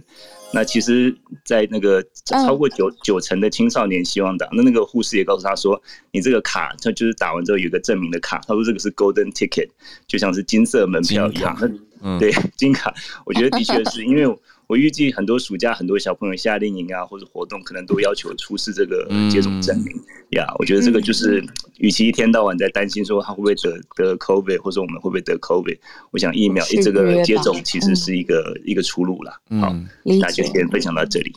[0.54, 5.82] 那其实，在那个超过九九成的青少年希望打，那那个护士也告诉他说，
[6.12, 9.68] 你这个卡，他就是打完之后有个证明的卡，他说这个是 golden ticket，
[10.08, 11.58] 就像是金色门票一样。
[12.02, 12.94] 嗯，对，金卡，
[13.26, 14.38] 我觉得的确是因为。
[14.68, 19.96] 我预计很多暑假，很多小朋友夏令营啊，或者活动，可能都要求出示这个接种证明
[20.32, 20.44] 呀。
[20.44, 21.42] 嗯 yeah, 我觉得这个就是，
[21.78, 25.80] 与其一天到晚在担心说他会不会得得 COVID，或者我们会不会得 COVID，
[26.12, 29.32] 我想疫苗这个接种其实是一个、嗯、一个出路了。
[29.62, 29.74] 好，
[30.22, 31.34] 大家先分享到这里。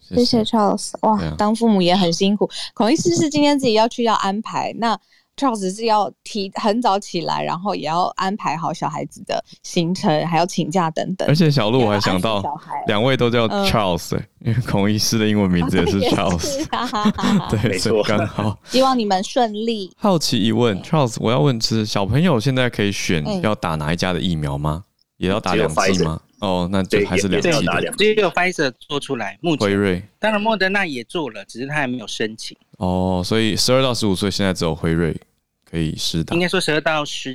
[0.00, 2.50] 谢谢 Charles，哇，当父母也很辛苦。
[2.74, 4.98] 孔医师是今天自己要去要安排那。
[5.36, 11.28] Charles 是要提很早起来，然后也要安排好小孩子的行程，还要请假等等。
[11.28, 12.42] 而且小鹿我还想到，
[12.86, 18.58] 两位都叫 Charles，、欸嗯、因为孔医师的英文名字也是 Charles，、 啊、 对，没错，刚好。
[18.64, 19.92] 希望你们顺利。
[19.98, 24.84] 好奇一问，Charles，我要问是小朋友现在可以选要打哪一家的疫苗吗？
[25.18, 26.20] 也要打两剂吗？
[26.40, 27.90] 哦，那就还是两剂的。
[27.96, 32.54] 只有 Pfizer 做出来，目前辉瑞，当然莫德纳也做了，只是他还没有申请。
[32.76, 35.18] 哦，所以十二到十五岁现在只有辉瑞
[35.64, 37.34] 可以施打，应该说十二到十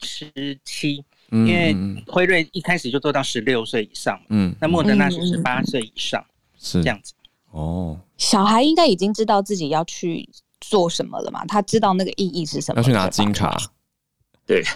[0.00, 1.76] 十七，因为
[2.06, 6.24] 辉瑞一开始就做到十六岁以上，嗯，那莫德纳是十八岁以上，
[6.58, 7.12] 是这样子。
[7.50, 10.28] 哦，小孩应该已经知道自己要去
[10.60, 11.44] 做什么了嘛？
[11.46, 12.80] 他知道那个意义是什么？
[12.80, 13.56] 要去拿金卡，
[14.46, 14.74] 对，十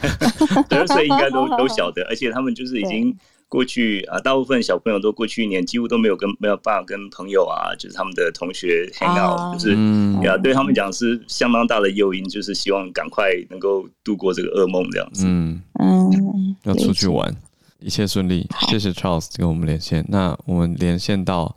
[0.71, 3.17] 二岁应该都都晓得，而且他们就是已经。
[3.53, 9.77] 过去啊，大部分小朋友都过去一年几乎都没有跟没有办法跟朋友啊，就是他们的同学 hang out，、啊、就是
[10.23, 15.27] 呀，对他们讲是相当大的诱因，就是希望赶快能够度过这个噩梦这样子。
[15.27, 17.37] 嗯嗯，要出去玩，
[17.79, 18.49] 一切顺利。
[18.71, 20.03] 谢谢 Charles 跟我们连线。
[20.09, 21.55] 那我们连线到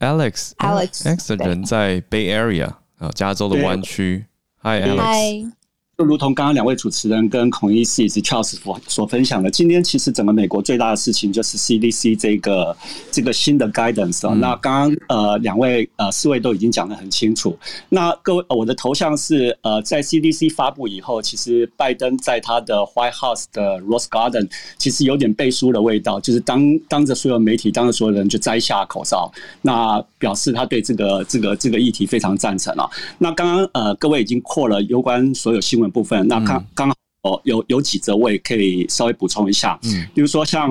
[0.00, 4.24] Alex，Alex 的人在 Bay Area 啊，加州的湾区。
[4.62, 5.52] Hi Alex。
[6.00, 12.74] 就如同刚刚两位主持人跟孔医师以及 Charles 所所分享的，今天其实整个美国最大的事情就是 CDC 这个
[13.10, 14.40] 这个新的 guidance 啊、嗯。
[14.40, 17.54] 那刚刚呃两位呃四位都已经讲得很清楚。
[17.90, 24.48] 那各位，我的头像是呃在 CDC 发布以后，其实拜登在他的 White House 的 Rose Garden
[24.78, 29.30] 其实有点背书的味道，就是当当着所有媒体，当着所有人就摘下口罩，
[29.60, 32.88] 那表示他对这个这个这个议题非常赞成啊。
[33.18, 35.89] 那刚刚呃各位已经扩了有关所有新闻。
[35.90, 36.88] 部分，那刚刚
[37.22, 40.70] 好有有几则我也可以稍微补充一下，嗯，比如说像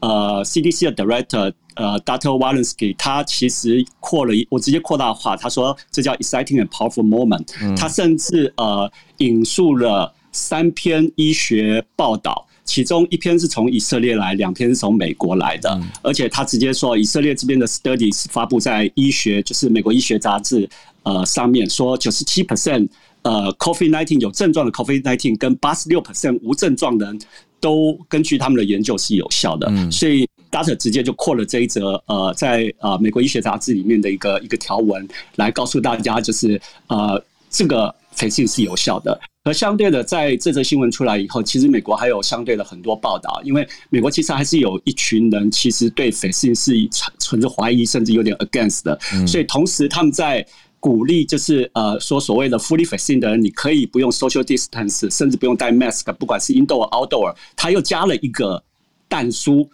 [0.00, 2.30] 呃 CDC 的 Director 呃 Dr.
[2.38, 7.44] Walensky，他其实扩了一，我直接扩大化，他说这叫 exciting and powerful moment，
[7.76, 20.68] 他甚至呃引述了三篇医学报道，其中一篇是从以色列来，两篇是从美国来的，而且他直接说以色列这边的 studies 发布在医学，就是美国医学杂志
[21.02, 22.88] 呃上面说九十七 percent。
[23.22, 27.18] 呃，COVID-19 有症状的 COVID-19 跟八十六 percent 无症状的人
[27.60, 35.06] 都根据他们的研究是有效的，嗯、所以 Data 直接就扩了这一则呃，在呃美国医学杂志里面的一个一个条文，
[35.36, 39.20] 来告诉大家就是呃这个 vaccine 是有效的。
[39.44, 46.72] 而相对的，在这则新闻出来以后，其实美国还有相对的很多报道，因为美国其实还是有一群人其实对 vaccine 是
[47.18, 50.46] 存着怀疑，甚至有点 against 的，嗯、所以同时他们在。
[50.80, 58.62] 鼓励就是呃说所谓的 fully vaccine 的人，你可以不用 social distance，甚至不用戴 mask，不管是 indoor outdoor，他又加了一个
[59.08, 59.68] 但书，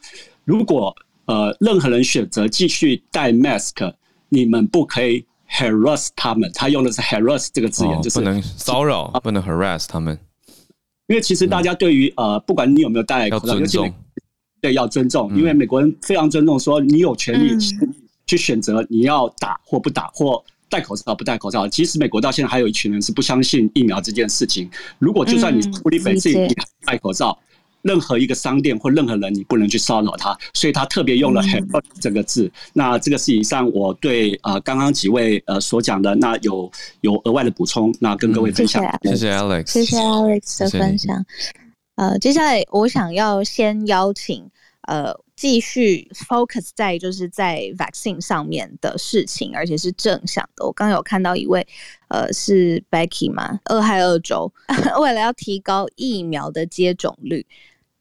[0.44, 0.96] 如果
[1.26, 3.92] 呃任何人选择继续戴 mask，
[4.30, 6.50] 你们不可以 harass 他们。
[6.54, 10.18] 他用的是 harass 这个字眼，就是、哦、不能骚扰，不能 harass 他们。
[11.08, 13.84] 因为其实大家对于呃不管你有没有戴口罩，
[14.62, 17.54] 对要尊重，因为美国人非常尊重，说你有权利
[18.26, 20.42] 去选择你要打或不打或。
[20.74, 24.68] 戴口罩不戴口罩，其实美国到现在还有一群人是不相信疫苗这件事情。
[24.98, 27.38] 如果就算你不理解自己戴口罩，
[27.82, 32.50] 任何一个商店或任何人你不能去骚扰他，所以他特别用了 “harass” 这个字。
[32.72, 36.68] 那这个是以上我对呃刚刚几位呃所讲的，那有
[37.02, 38.82] 有额外的补充，那跟各位分享。
[39.04, 41.24] 谢谢 Alex，谢谢 Alex 的分享。
[41.94, 44.44] 呃，接下来我想要先邀请
[44.88, 45.14] 呃。
[45.36, 50.64] 继续 focus 在就是在 vaccine 上面的事情，而且是正向的。
[50.64, 51.66] 我刚有看到一位，
[52.08, 54.52] 呃，是 Becky 嘛，俄亥俄州
[55.00, 57.44] 为了要提高疫苗的接种率，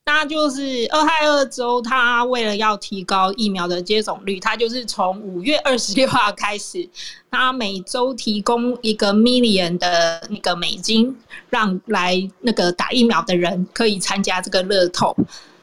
[0.05, 6.87] 那就是俄亥俄州，他为了要提高疫苗的接种率，他就是从五月二十六号开始，
[7.31, 11.17] 他每周提供一个 million 的那个美金，
[11.49, 15.15] 让来那个打疫苗的人可以参加这个乐透。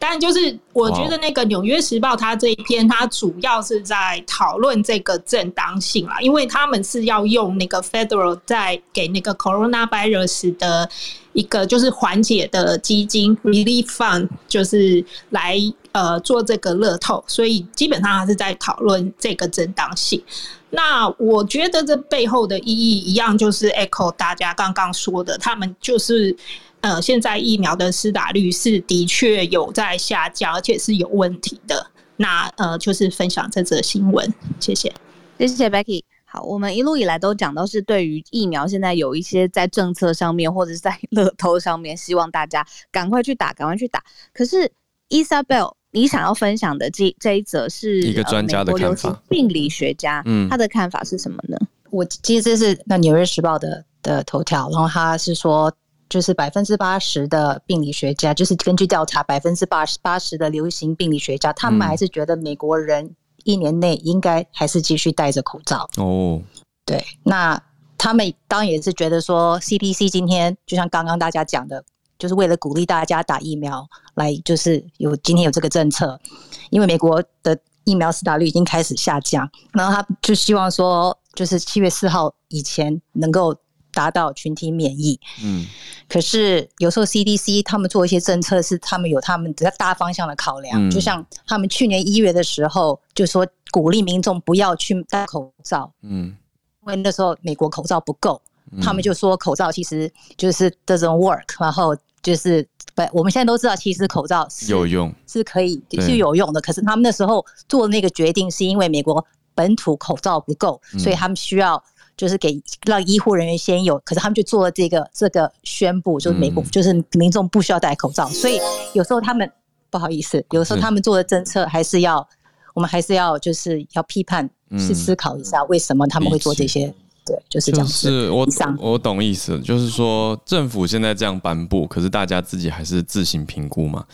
[0.03, 10.89] 但就是我觉得那个《纽约时报》它这一篇，它主要是在讨论这个正当性啊，因为他们是要用那个 Federal 在给那个 Coronavirus 的
[11.35, 15.59] 一个就是缓解的基金 Relief Fund，就是来
[15.93, 20.23] 呃做这个乐透，所以基本上还是在讨论这个正当性。
[20.71, 26.35] 那我觉得这背后的意义一样，就是 echo 大家刚刚说的，他们就是
[26.81, 31.87] 呃，现在疫苗的施打率是的确有在下降，而且是有问题的。
[32.17, 34.93] 那呃，就是分享这则新闻，谢谢，
[35.39, 36.03] 谢谢 Becky。
[36.25, 44.03] 好，我们一路以来都讲到是对于疫苗现在有一些在政策上面或者是在 乐透上面，希望大家赶快去打，赶快去打。
[44.33, 44.71] 可是
[45.09, 45.73] Isabel。
[45.93, 51.59] 你想要分享的这这一则是一个专家的看法，病理学家，嗯，他的看法是什么呢？
[51.91, 55.73] 我其实这是那《纽约时报》的的头条，然后他是说，
[56.11, 65.89] 就是百分之八十的病理学家，就是根据调查，百分之八十八十的流行病理学家，他们还是觉得美国人一年内应该还是继续戴着口罩。
[65.97, 66.43] 哦，
[66.85, 67.59] 对，那
[67.97, 71.83] 他们当然也是觉得说，CDC 今天就像刚刚大家讲的。
[72.19, 73.83] 就是为了鼓励大家打疫苗，
[74.15, 76.21] 来就是有今天有这个政策，
[76.69, 83.57] 因为美国的疫苗施打率已经开始下降，然后他就希望说，就是七月四号以前能够
[83.93, 85.19] 达到群体免疫。
[85.43, 85.67] 嗯，
[86.09, 96.37] 可是有时候 CDC 他们做一些政策是他们有他们的大方向的考量，嗯、就像他们去年一月的时候就说鼓励民众不要去戴口罩，嗯，
[96.83, 98.41] 因为那时候美国口罩不够，
[98.73, 101.97] 嗯、他们就说口罩其实就是 doesn't work，然后。
[102.23, 102.63] 就是
[102.95, 106.61] 不，我们现在都知道，其实口罩是有用，是可以是有用的。
[106.61, 111.83] 可是他们那时候做的那个决定，是因为美国本土口罩不够，所以他们需要
[112.21, 113.99] 就是给让医护人员先有。
[114.05, 118.29] 可是他们就做了这个这个宣布，就是美国就是民众不需要戴口罩。
[118.29, 118.61] 所以
[118.93, 119.51] 有时候他们
[119.89, 122.29] 不好意思，有时候他们做的政策还是要，
[122.75, 126.93] 我们还是要就是要批判，去思考一下为什么他们会做这些。
[127.25, 127.87] 对，就是这样。
[127.87, 128.47] 是我
[128.79, 134.05] 我懂意思，就是说政府现在这样颁布，可是大家自己还是自行评估嘛。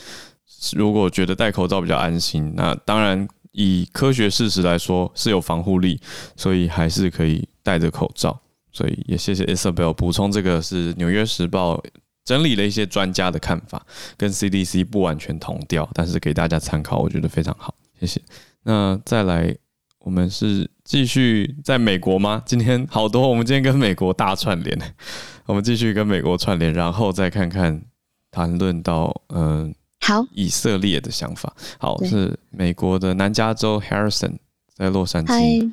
[0.72, 6.00] 如果觉得戴口罩比较安心，那当然以科学事实来说是有防护力，
[6.36, 8.40] 所以还是可以戴着口罩。
[8.70, 11.76] 所以也谢谢 Isabel 补充，这个是《纽约时报》
[12.24, 13.84] 整理了一些专家的看法，
[14.16, 17.74] 跟 CDC 不完全同调，但是给大家参考，我觉得非常好。
[17.98, 18.22] 谢谢。
[18.62, 19.56] 那再来。
[19.98, 22.40] 我们是继续在美国吗？
[22.46, 24.94] 今天好多，我们今天跟美国大串联，
[25.46, 27.82] 我们继续跟美国串联，然后再看看
[28.30, 31.52] 谈论到嗯，好以色列的想法。
[31.80, 34.36] 好，是美国的南加州 Harrison
[34.76, 35.72] 在洛杉矶。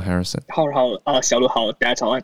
[0.00, 0.40] Harrison。
[0.48, 2.20] 好好啊，小路好，大家早安。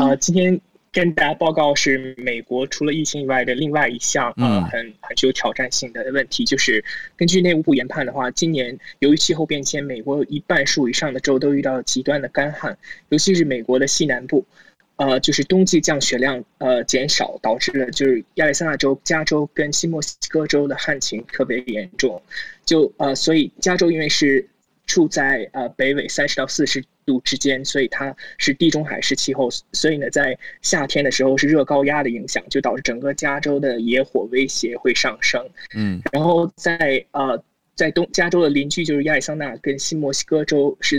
[0.00, 0.60] 啊，今天。
[0.94, 6.84] 跟大家报告是美国除了疫情以外的另外一项呃很很具有挑战性的问题，就是
[7.16, 12.78] 根据内务部研判的话，今年由于气候变迁，美国有一半数以上的州都遇到极端的干旱，
[13.08, 14.46] 尤其是美国的西南部，
[14.94, 22.22] 呃，就是冬季降雪量呃减少，导致了就是亚利桑那州、加州跟新墨西哥州的旱情特别严重，
[22.64, 24.48] 就呃所以加州因为是
[24.86, 35.44] 处在呃北纬三十到四十度之间，所以它是地中海式气候，所以呢，在夏天的时候是热高压的影响，就导致整个加州的野火威胁会上升。
[35.74, 37.42] 嗯，然后在呃，
[37.74, 40.98] 在东加州的邻居就是亚利桑那跟新墨西哥州，是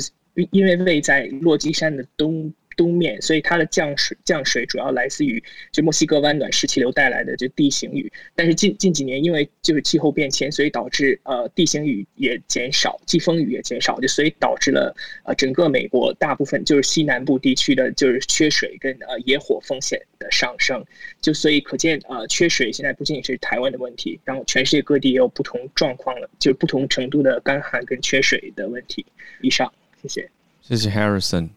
[0.52, 2.54] 因为位在落基山的东。
[2.76, 20.84] 东面，所以它的降水降水主要来自于就墨西哥湾暖湿气流带来的就地形雨，但是近近几年因为就是气候变迁，所以导致呃地形雨也减少，季风雨也减少，就所以导致了呃整个美国大部分就是西南部地区的就是缺水跟呃野火风险的上升，
[21.22, 29.06] 就所以可见呃缺水现在不仅仅是台湾的问题，然后全世界各地也有不同状况了，就是不同程度的干旱跟缺水的问题。
[29.42, 29.72] 以上，
[30.02, 30.30] 谢谢，
[30.62, 31.50] 谢谢 Harrison。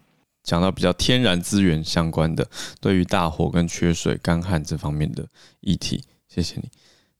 [0.49, 2.43] 讲到比较天然资源相关的，
[2.81, 5.23] 对于大火跟缺水、干旱这方面的
[5.59, 6.67] 议题，谢谢你。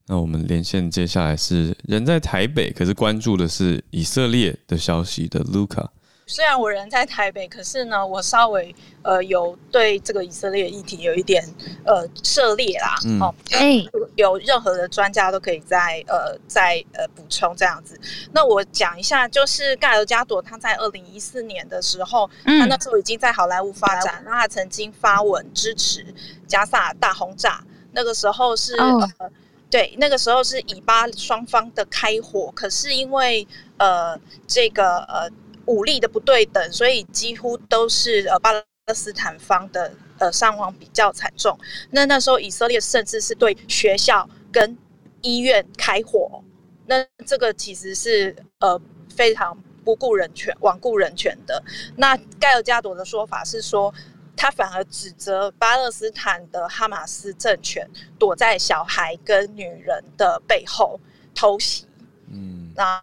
[0.07, 5.87] 那我们连线接下来是人在台北，可是关注的是以色列的消息的 Luca。
[6.29, 11.43] 虽然我人在台北，可是呢，我稍微呃有对这个以色列议题有一点
[11.83, 12.95] 呃涉猎啦。
[13.03, 13.19] 嗯。
[13.19, 13.83] 哦，哎，
[14.15, 17.99] 有任何的专家都可以在呃在呃补充这样子。
[18.31, 26.05] 那我讲一下，就是盖尔加朵他在二零一四年的时候，嗯、他那时候已经在好莱坞发展，那他曾经发文支持
[26.45, 27.63] 加萨大轰炸。
[27.91, 29.31] 那个时候是、哦、呃
[29.71, 34.15] 对，那个时候是以巴双方的开火，可是因为呃
[34.45, 35.27] 这个呃。
[35.69, 41.55] 武力的不对等，所以几乎都是呃巴勒斯坦方的呃伤亡比较惨重。
[41.91, 44.75] 那那时候以色列甚至是对学校跟
[45.21, 46.43] 医院开火。
[46.87, 48.81] 那这个其实是呃
[49.15, 49.55] 非常
[49.85, 51.63] 不顾人权、罔顾人权的。
[51.95, 53.93] 那盖尔加朵的说法是说，
[54.35, 60.99] 他反而指责巴勒斯坦的哈马斯政权躲在小孩跟女人的背后
[61.35, 61.85] 偷袭。
[62.31, 62.99] 嗯，那。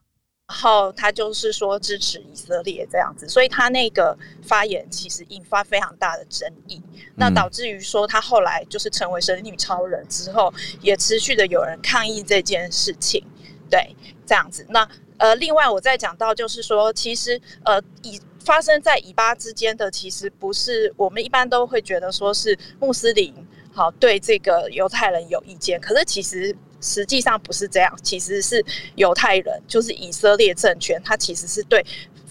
[0.49, 6.80] 然后他就是说支持以色列这样子，所以他那个发言其实引发非常大的争议，
[7.16, 13.24] 那导致于说他后来就是成为神女超人之后，也持续的有人抗议这件事情，
[13.68, 14.64] 对，这样子。
[14.68, 14.88] 那
[15.18, 23.34] 呃，另外我再讲到就是说，其实呃以发生在以巴之间的，其实不是我们一般都会觉得说是穆斯林
[23.72, 26.57] 好对这个犹太人有意见，可是其实。
[26.87, 28.64] 实际上不是这样，其实是
[28.95, 31.84] 犹太人，就是以色列政权，它其实是对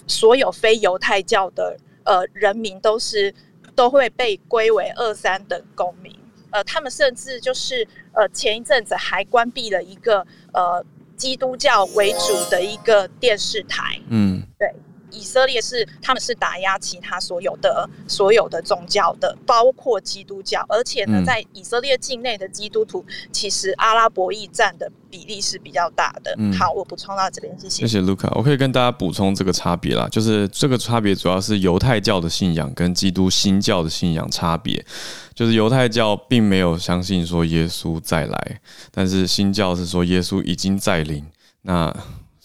[0.07, 3.31] 所有非犹太教的呃人民都是
[3.75, 6.11] 都会被归为二三等公民。
[6.51, 10.83] 呃，他们甚至就是呃前一阵子还关闭了一个呃
[11.17, 13.99] 基督教为主的一个电视台。
[14.07, 14.73] 嗯，对。
[15.15, 26.35] 以色列是他们是打压其他所有的所有的宗教的，包括基督教，而且呢，在以色列境内的基督徒，其实阿拉伯裔占的比例是比较大的。
[26.37, 27.81] 嗯，好，我补充到这边，谢谢。
[27.81, 34.85] 谢谢卢卡，我可以跟大家补充这个差别啦，就是这个差别主要是犹太教的信仰跟基督新教的信仰差别，
[35.33, 38.59] 就是犹太教并没有相信说耶稣再来，
[38.91, 41.25] 但是新教是说耶稣已经再临。
[41.61, 41.95] 那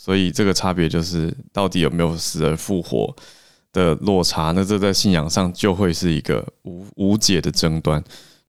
[0.02, 3.14] 所以这个差别就是到底有没有死而复活
[3.70, 8.02] 的落差，那这在信仰上就会是一个无无解的争端。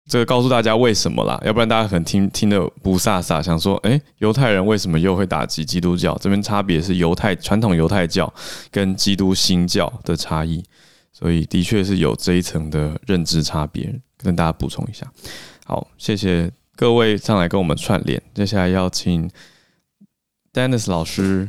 [0.08, 6.18] 这个告诉大家为什么啦，要不然大家可能听听得不飒飒，想说，诶，犹太人为什么又会打击基督教？
[6.22, 8.34] 这边差别是犹太传统犹太教
[8.72, 10.64] 跟基督新教的差异，
[11.12, 13.94] 所以的确是有这一层的认知差别，
[14.24, 15.06] 跟大家补充一下。
[15.66, 19.30] 好，谢谢各位上来跟我们串联，接下来要请。
[20.54, 21.48] Dennis 老师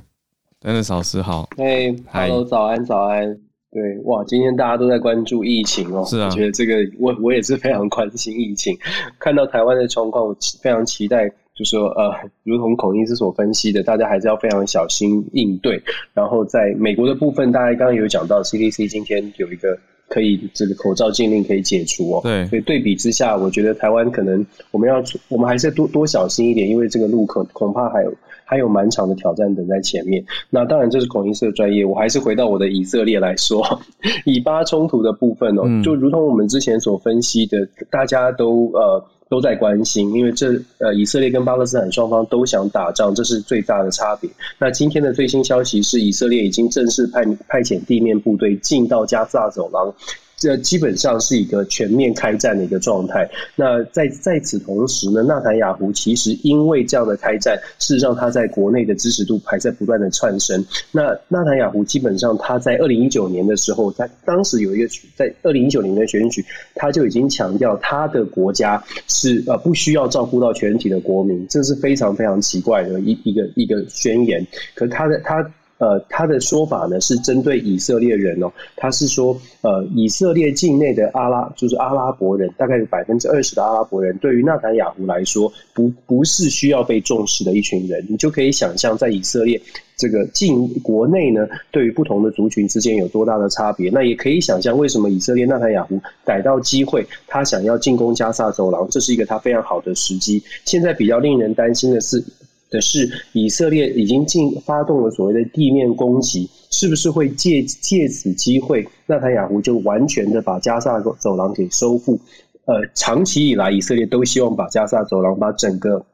[0.60, 1.48] ，Dennis 老师好。
[1.56, 3.36] 嘿，Hello，早安，早安。
[3.72, 6.04] 对，哇，今天大家都在关注疫情哦。
[6.06, 6.26] 是啊。
[6.26, 8.78] 我觉得这个，我我也是非常关心疫情。
[9.18, 15.82] 看到台湾的状况，我非常期待，就是说，呃，如同孔医师所分析的，大家还是要非常小心应对。
[16.14, 19.76] 然后，在美国的部分，大家刚刚有讲到，CDC 今天有一个
[20.06, 22.20] 可以这个口罩禁令可以解除哦。
[22.22, 22.46] 对。
[22.46, 28.14] 所以对比之下，我觉得台湾可能我们要，我们还是要多多小心一点，因为这个路可恐怕还有。
[28.52, 30.22] 还有蛮长的挑战等在前面。
[30.50, 31.86] 那当然，这是孔医师的专业。
[31.86, 33.80] 我还是回到我的以色列来说，
[34.26, 44.28] 以巴冲突的部分哦，就如同我们之前所分析的，大家都呃都在关心，因为这呃以色列跟巴勒斯坦双方都想打仗，这是最大的差别。
[44.58, 49.94] 那今天的最新消息是，以色列已经正式派派遣地面部队进到加萨走廊。
[50.42, 53.30] 这基本上是一个全面开战的一个状态。
[53.54, 60.64] 那在在此同时呢，纳坦雅胡其实因为这样的开战，事实上他在国内的支持度还在不断的窜升。
[60.90, 74.44] 那纳坦雅胡基本上他在二零一九年的时候，他当时有一个在二零一九年的选举，他就已经强调他的国家是呃不需要照顾到全体的国民，这是非常非常奇怪的一一个一个宣言。
[74.74, 75.48] 可他的他。
[75.82, 88.06] 呃，他的说法呢是针对以色列人哦，他是说，呃，以色列境内的阿拉就是阿拉伯人，大概有百分之二十的阿拉伯人，对于纳坦雅胡来说，不不是需要被重视的一群人。
[88.08, 89.60] 你就可以想象，在以色列
[89.96, 93.90] 这个境国内呢，对于不同的族群之间有多大的差别。
[93.90, 100.40] 那也可以想象，为什么以色列纳坦雅胡逮到机会，他想要进攻加萨走廊，这是一个他非常好的时机。
[100.64, 102.24] 现在比较令人担心的是。
[102.72, 112.18] 的是，以色列已经进发动了所谓的地面攻击，是不是会借借此机会，纳坦雅胡就完全的把加沙走廊给收复？
[112.64, 116.04] 呃，长期以来，以色列都希望把加沙走廊把整个。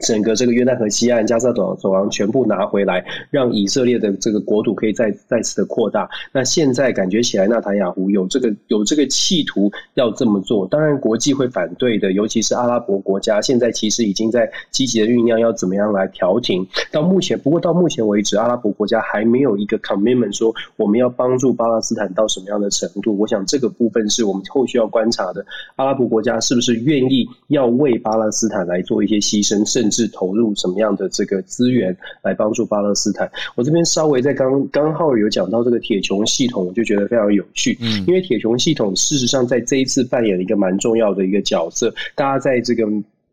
[0.00, 6.08] 整个这个约旦河西岸加沙走走廊全部拿回来，让以色列的这个国土可以再再次的扩大。
[6.30, 16.64] 那现在感觉起来，纳塔雅胡有这个有这个企图要这么做，当然国际会反对的，尤其是阿拉伯国家，现在其实已经在积极的酝酿要怎么样来调停。
[16.92, 23.18] 到目前，不过到目前为止，阿拉伯国家还没有一个 commitment 说我们要帮助巴勒斯坦到什么样的程度。
[23.18, 25.44] 我想这个部分是我们后续要观察的，
[25.76, 33.30] 阿拉伯国家是不是愿意要为巴勒斯坦来做一些牺牲，甚至是投入什么样的这个资源来帮助巴勒斯坦？
[33.56, 37.76] 我这边稍微在刚刚好有讲到这个铁穹系统，我就觉得非常有趣。
[37.80, 41.92] 嗯，因为铁穹系统事实上在这一次扮演了一个蛮重要的一个角色。
[42.14, 42.86] 大家在这个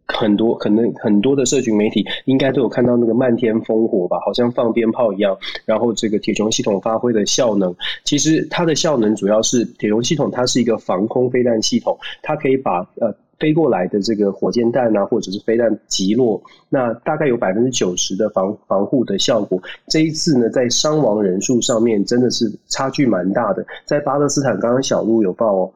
[0.07, 5.35] 很多可能很多的社群媒体应该都有看到那个漫天烽火吧，好像放鞭炮一样。
[5.65, 19.61] 然后这个铁穹系统发挥的效能，其实它的效能主要是铁穹系统，它是一个防空飞弹系统，它可以把呃飞过来的这个火箭弹啊，或者是飞弹击落，那大概有百分之九十的防防护的效果。
[19.87, 25.71] 这一次呢，在伤亡人数上面真的是差距蛮大的，在巴勒斯坦，刚刚小鹿有报哦。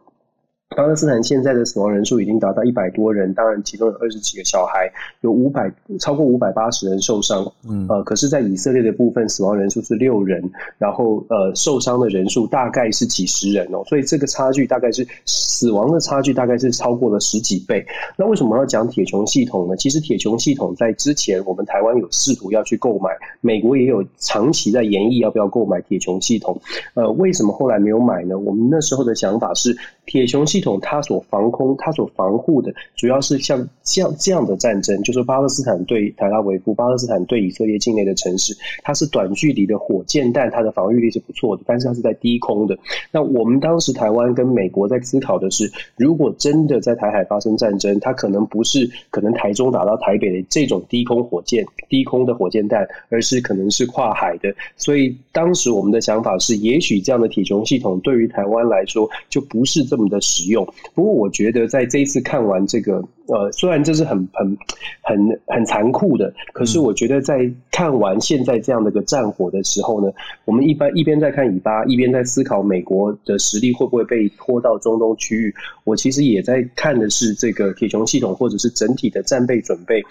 [0.76, 4.88] 巴勒斯坦现在的死亡人数已经达到一百多人，当然其中有二十几个小孩，
[5.22, 7.44] 有五百超过五百八十人受伤。
[7.68, 10.40] 嗯，呃，可是，在以色列的部分，死亡人数是六人，
[10.78, 17.84] 然后呃，受伤的人数大概是几十人哦，所以这个差距大概是死亡的差距大概是超过了十几倍。
[18.16, 19.76] 那为什么要讲铁穹系统呢？
[19.76, 23.10] 其实铁穹系统在之前，我们台湾有试图要去购买，
[23.42, 26.62] 美国也有长期在研议要不要购买铁穹系统。
[26.94, 28.38] 呃，为什么后来没有买呢？
[28.38, 38.53] 我们那时候的想法是，铁穹系系统它所防空、它所防护的，主要是像这样这样的战争，就是巴勒斯坦对特拉维夫，巴勒斯坦对以色列境内的城市，
[38.84, 42.78] 它是短距离的火箭弹，它的防御力是不错的，但是它是在低空的。
[43.10, 54.53] 那我们当时台湾跟美国在思考的是，如果真的在台海发生战争，它可能不是可能台中打到台北的这种低空火箭、低空的火箭弹，而是可能是跨海的。
[54.76, 60.68] 所以当时我们的想法是，也许这样的铁穹系统对于台湾来说就不是这么的实用。
[60.93, 64.58] 不过我觉得在这一次看完这个，呃，虽然这是很很
[65.02, 70.12] 很很残酷的，可是我觉得在看完现在这样的一个战火的时候呢，
[70.45, 75.54] 我们一般一边在看以巴，一边在思考美国的实力会不会被拖到中东区域。
[75.84, 80.04] 我其实也在看的是这个铁穹系统，或者是整体的战备准备，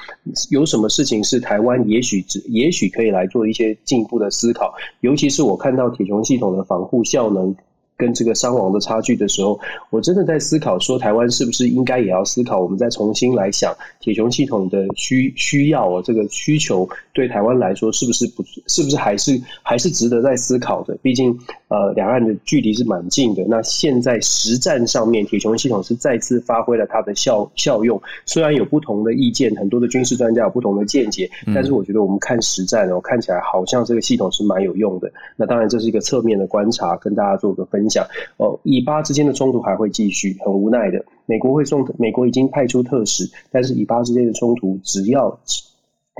[0.50, 4.74] 有什么事情是台湾也许只也许可以来做一些进一步的思考。
[5.00, 7.54] 尤其是我看到铁穹系统的防护效能。
[7.98, 9.58] 跟这个伤亡的差距的时候，
[9.90, 20.96] 我真的在思考说，台湾是不是应该也要思考，我们再重新来想铁穹系统的需需要哦，这个需求对台湾来说是不是不，是不是还是还是值得再思考的？
[21.02, 21.36] 毕竟
[21.66, 23.44] 呃，两岸的距离是蛮近的。
[23.48, 28.00] 那现在实战上面，铁穹系统是再次发挥了它的效效用。
[28.24, 35.10] 虽然有不同的意见，很多的军事专家有不同的见解，但是我觉得我们看实战哦，看起来好像这个系统是蛮有用的。
[35.36, 38.06] 那当然这是一个侧面的观察，跟大家做个分讲。
[38.36, 45.40] 哦，以巴之间的冲突还会继续，很无奈的，美国会送，美国已经派出特使，但是以巴之间的冲突，只要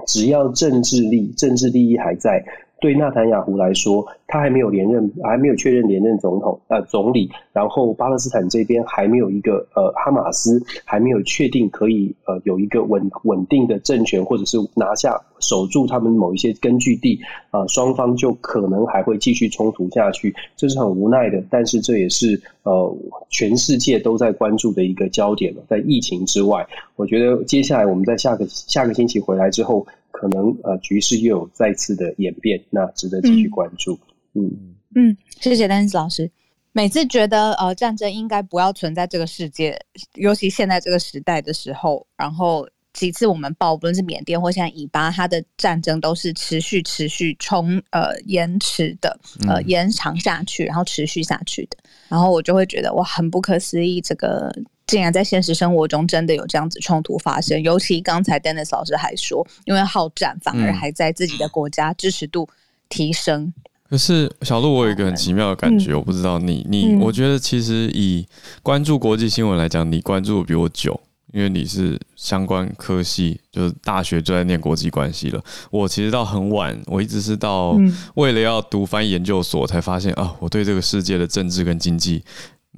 [0.06, 2.44] 只要政治利政治利益还在。
[2.80, 7.28] 对纳坦雅胡来说，他还没有连任，还没有确认连任总统呃总理。
[7.52, 17.18] 然后巴勒斯坦这边还没有一个呃哈马斯还没有确定可以呃有一个稳稳定的政权，或者是拿下守住他们某一些根据地，
[17.50, 21.42] 呃，双方就可能还会继续冲突下去，这是很无奈的。
[21.50, 22.96] 但是这也是呃
[23.28, 25.62] 全世界都在关注的一个焦点了。
[25.68, 26.64] 在疫情之外，
[26.94, 29.84] 我觉得接下来我们在下个下个星期回来之后。
[30.18, 33.96] 可能呃，局势又有再次的演变，那值得继续关注。
[34.34, 34.50] 嗯
[34.96, 36.28] 嗯，谢谢丹尼斯老师。
[36.72, 39.80] 每次觉得呃，战争应该不要存在这个世界，
[40.14, 49.16] 尤其现在这个时代的时候，然后几次我们报，不论是缅甸或现在以巴，它的战争都是持续持续冲呃延迟的
[49.46, 51.76] 呃延长下去，然后持续下去的，
[52.08, 54.52] 然后我就会觉得哇，很不可思议这个。
[54.89, 62.49] 竟然在现实生活中真的有这样子冲突发生，尤其刚才 Dennis 老师还说，因为好战反而还在自己的国家支持度
[62.89, 63.43] 提升。
[63.43, 63.55] 嗯、
[63.91, 68.26] 可是小鹿，我有一个很奇妙的感觉，嗯、我不知道你你，我觉得其实以
[68.62, 70.99] 关注国际新闻来讲，你关注的比我久，
[71.34, 75.45] 因为你是相关科系，就是大学就在念国际关系了。
[75.70, 77.76] 我其实到很晚，我一直是到
[78.14, 82.24] 为了要读翻研究所才发现啊，我对这个世界的政治跟经济。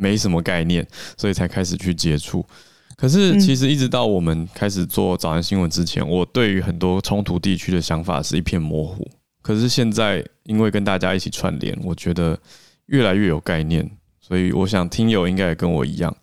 [0.01, 0.85] 没什么概念，
[1.19, 2.45] 所以才开始去接触。
[2.97, 9.09] 可是，其实一直到我们开始做早安新闻之前，我对于很多冲突地区的想法是一片模糊。
[9.43, 12.39] 可是现在，因为跟大家一起串联，我觉得
[12.87, 13.91] 越来越有概念。
[14.21, 16.15] 所以，我想听友应该也跟我一样。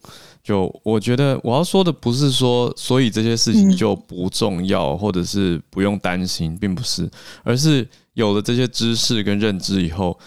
[0.43, 7.09] 就我觉得，我要说的不是说，所以这些事情就不重要，或者是不用担心，并不是，
[7.43, 10.17] 而是有了这些知识跟认知以后。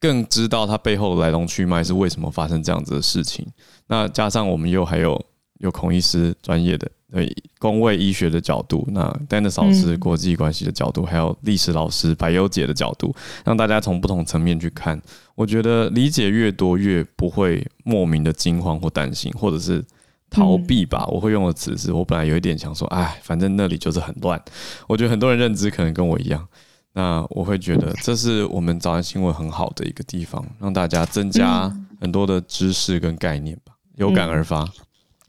[0.00, 3.46] 更知道它背后的来龙去脉是为什么发生这样子的事情。
[3.86, 5.22] 那加上我们又还有
[5.58, 15.00] 有孔医师专业的对公卫医学的角度，那 Dennis 老师国际关系的角度，还有历史老师百优姐的角度，让大家从不同层面去看。
[15.34, 19.84] 我觉得理解越多，越不会莫名的惊慌或担心，或者是
[20.30, 21.04] 逃避吧。
[21.08, 24.40] 我会用的词是我本来有一点想说，哎，反正那里就是很乱。
[24.86, 26.46] 我觉得很多人认知可能跟我一样。
[26.92, 34.68] 那我会觉得这是我们早安新闻很好的一个地方，让大家增加很多的知识跟概念吧，有感而发。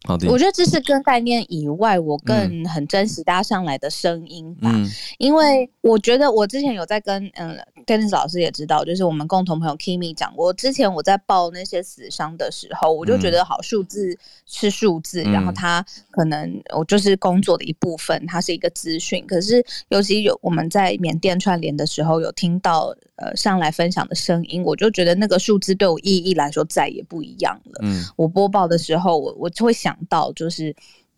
[0.03, 4.89] 好的，我觉得这是跟概念以外，我更很珍惜大家上来的声音吧，嗯、
[5.19, 27.79] 因为我觉得我之前有在跟嗯，Dennis 老师也知道，就是我们共同朋友 Kimi 讲过，之前我在报那些死伤的时候，我就觉得好数字是数字，嗯、然后它可能我就是工作的一部分，它是一个资讯，可是尤其有我们在缅甸串联的时候，有听到呃上来分享的声音，我就觉得那个数字对我意义来说再也不一样了。
[27.83, 30.73] 嗯，我播报的时候，我我就会想想到就是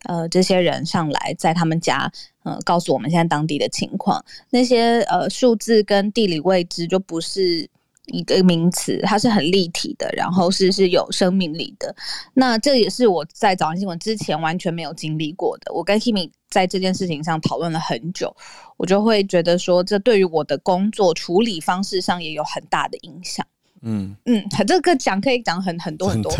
[0.06, 2.12] 呃这些人上来在他们家，
[2.44, 7.70] 呃告诉我们现在当地的情况，那些呃数字跟地理位置就不是
[8.08, 11.96] 一个名词，它是很立体的，然后是是有生命力的。
[12.34, 15.72] 那这也是我在早安新闻之前完全没有经历过的。
[15.74, 18.36] 我跟 Kimi 在这件事情上讨论了很久，
[18.78, 23.46] 我就会觉得说，这对于我的工作处理方式上也有很大的影响。
[23.84, 26.32] 嗯嗯，这个讲可以讲很很多很多，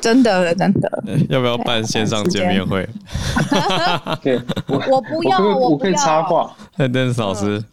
[0.00, 1.02] 真的真的。
[1.28, 2.86] 要不要办线上见面会？
[4.22, 6.54] 对， 我不要，我可以插话。
[6.76, 7.64] Dennis 老师。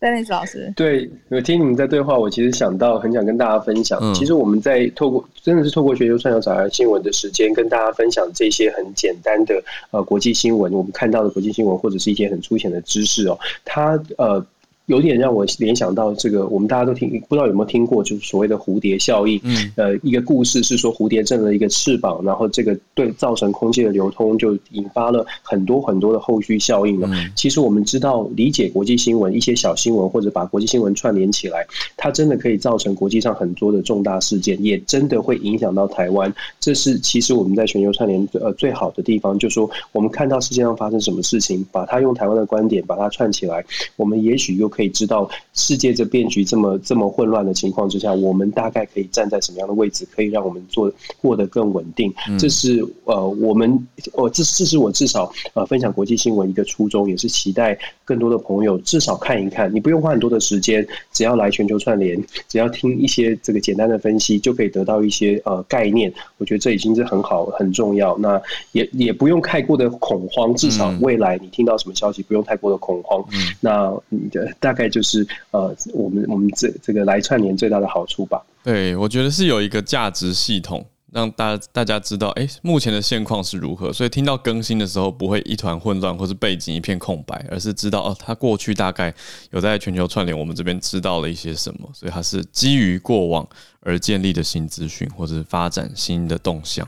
[0.00, 3.98] Dennis 老师，对，我听你们在对话，我其实想到很想跟大家分享。
[4.00, 9.60] 嗯、其实我们在透过真的是透过全球串联早安新闻的时间，跟大家分享这些很简单的
[9.90, 14.46] 呃国际新闻，我们看到的国际新闻或者是一些很粗浅的知识哦，它呃。
[14.88, 19.38] 有点让我联想到这个，我们大家都听，不知道有没有听过，就是所谓的蝴蝶效应。
[19.44, 27.06] 嗯，呃，一个故事是说，蝴蝶振了一个翅膀，然后这个对造成空气的流通，就引发了很多很多的后续效应了。
[27.12, 36.34] 嗯，其实我们知道，理解国际新闻一些小新闻，或者把国际新闻串联起来，它真的可以造成国际上很多的重大事件，也真的会影响到台湾。
[36.58, 43.62] 这是其实我们在全球串联呃最好的地方，就是说我们看到世界上发生什么事情，把它用台湾的观点把它串起来，
[43.96, 52.14] 我们也许又可以知道世界这变局这么这么混乱的情况之下，我们大概可以站在什么样的位置，可以让我们做过得更稳定。
[52.38, 59.74] 这是呃，我们我这这是我至少呃分享国际新闻一个初衷，也是期待更多的朋友至少看一看。
[59.74, 66.12] 你不用花很多的时间，只要来全球串联，只要听一些这个简单的分析，就可以得到一些呃概念。
[66.36, 68.16] 我觉得这已经是很好很重要。
[68.18, 73.24] 那也也不用太过的恐慌，至少未来你听到什么消息，不用太过的恐慌。
[73.32, 75.26] 嗯那你的大概就是。
[75.50, 78.44] 呃，我们我们这这个来串联最大的好处吧。
[78.62, 83.90] 对，我觉得是有一个价值系统，让大家大家知道，哎，目前的现况是如何。
[83.92, 89.12] 所以听到更新的时候，不会一团混乱，或是背景一片空白，而是知道哦，他过去大概
[89.52, 91.88] 有在全球串联，我们这边知道了一些什么。
[91.94, 93.48] 所以它是基于过往
[93.80, 96.86] 而建立的新资讯，或者是发展新的动向。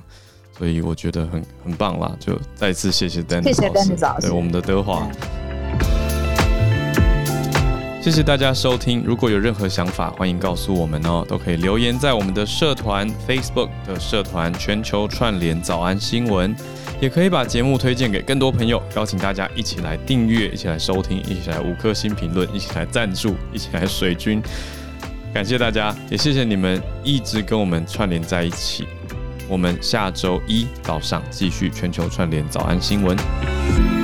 [0.58, 5.10] 所以我觉得很很棒啦，就再次谢谢 Dennis 谢谢 Dennis 老师，对我们的德华。
[8.00, 16.56] 谢谢大家收听，如果有任何想法，欢迎告诉我们哦，都可以留言在我们的社团 Facebook 的社团全球串联早安新闻，
[16.98, 24.42] 也可以把节目推荐给更多朋友，邀请大家一起来订阅，一起来收听，一起来五颗星评论，一起来赞助，一起来水军。
[25.34, 28.88] 感谢大家，也谢谢你们一直跟我们串联在一起。
[29.46, 33.99] 我们下周一早上继续全球串联早安新闻。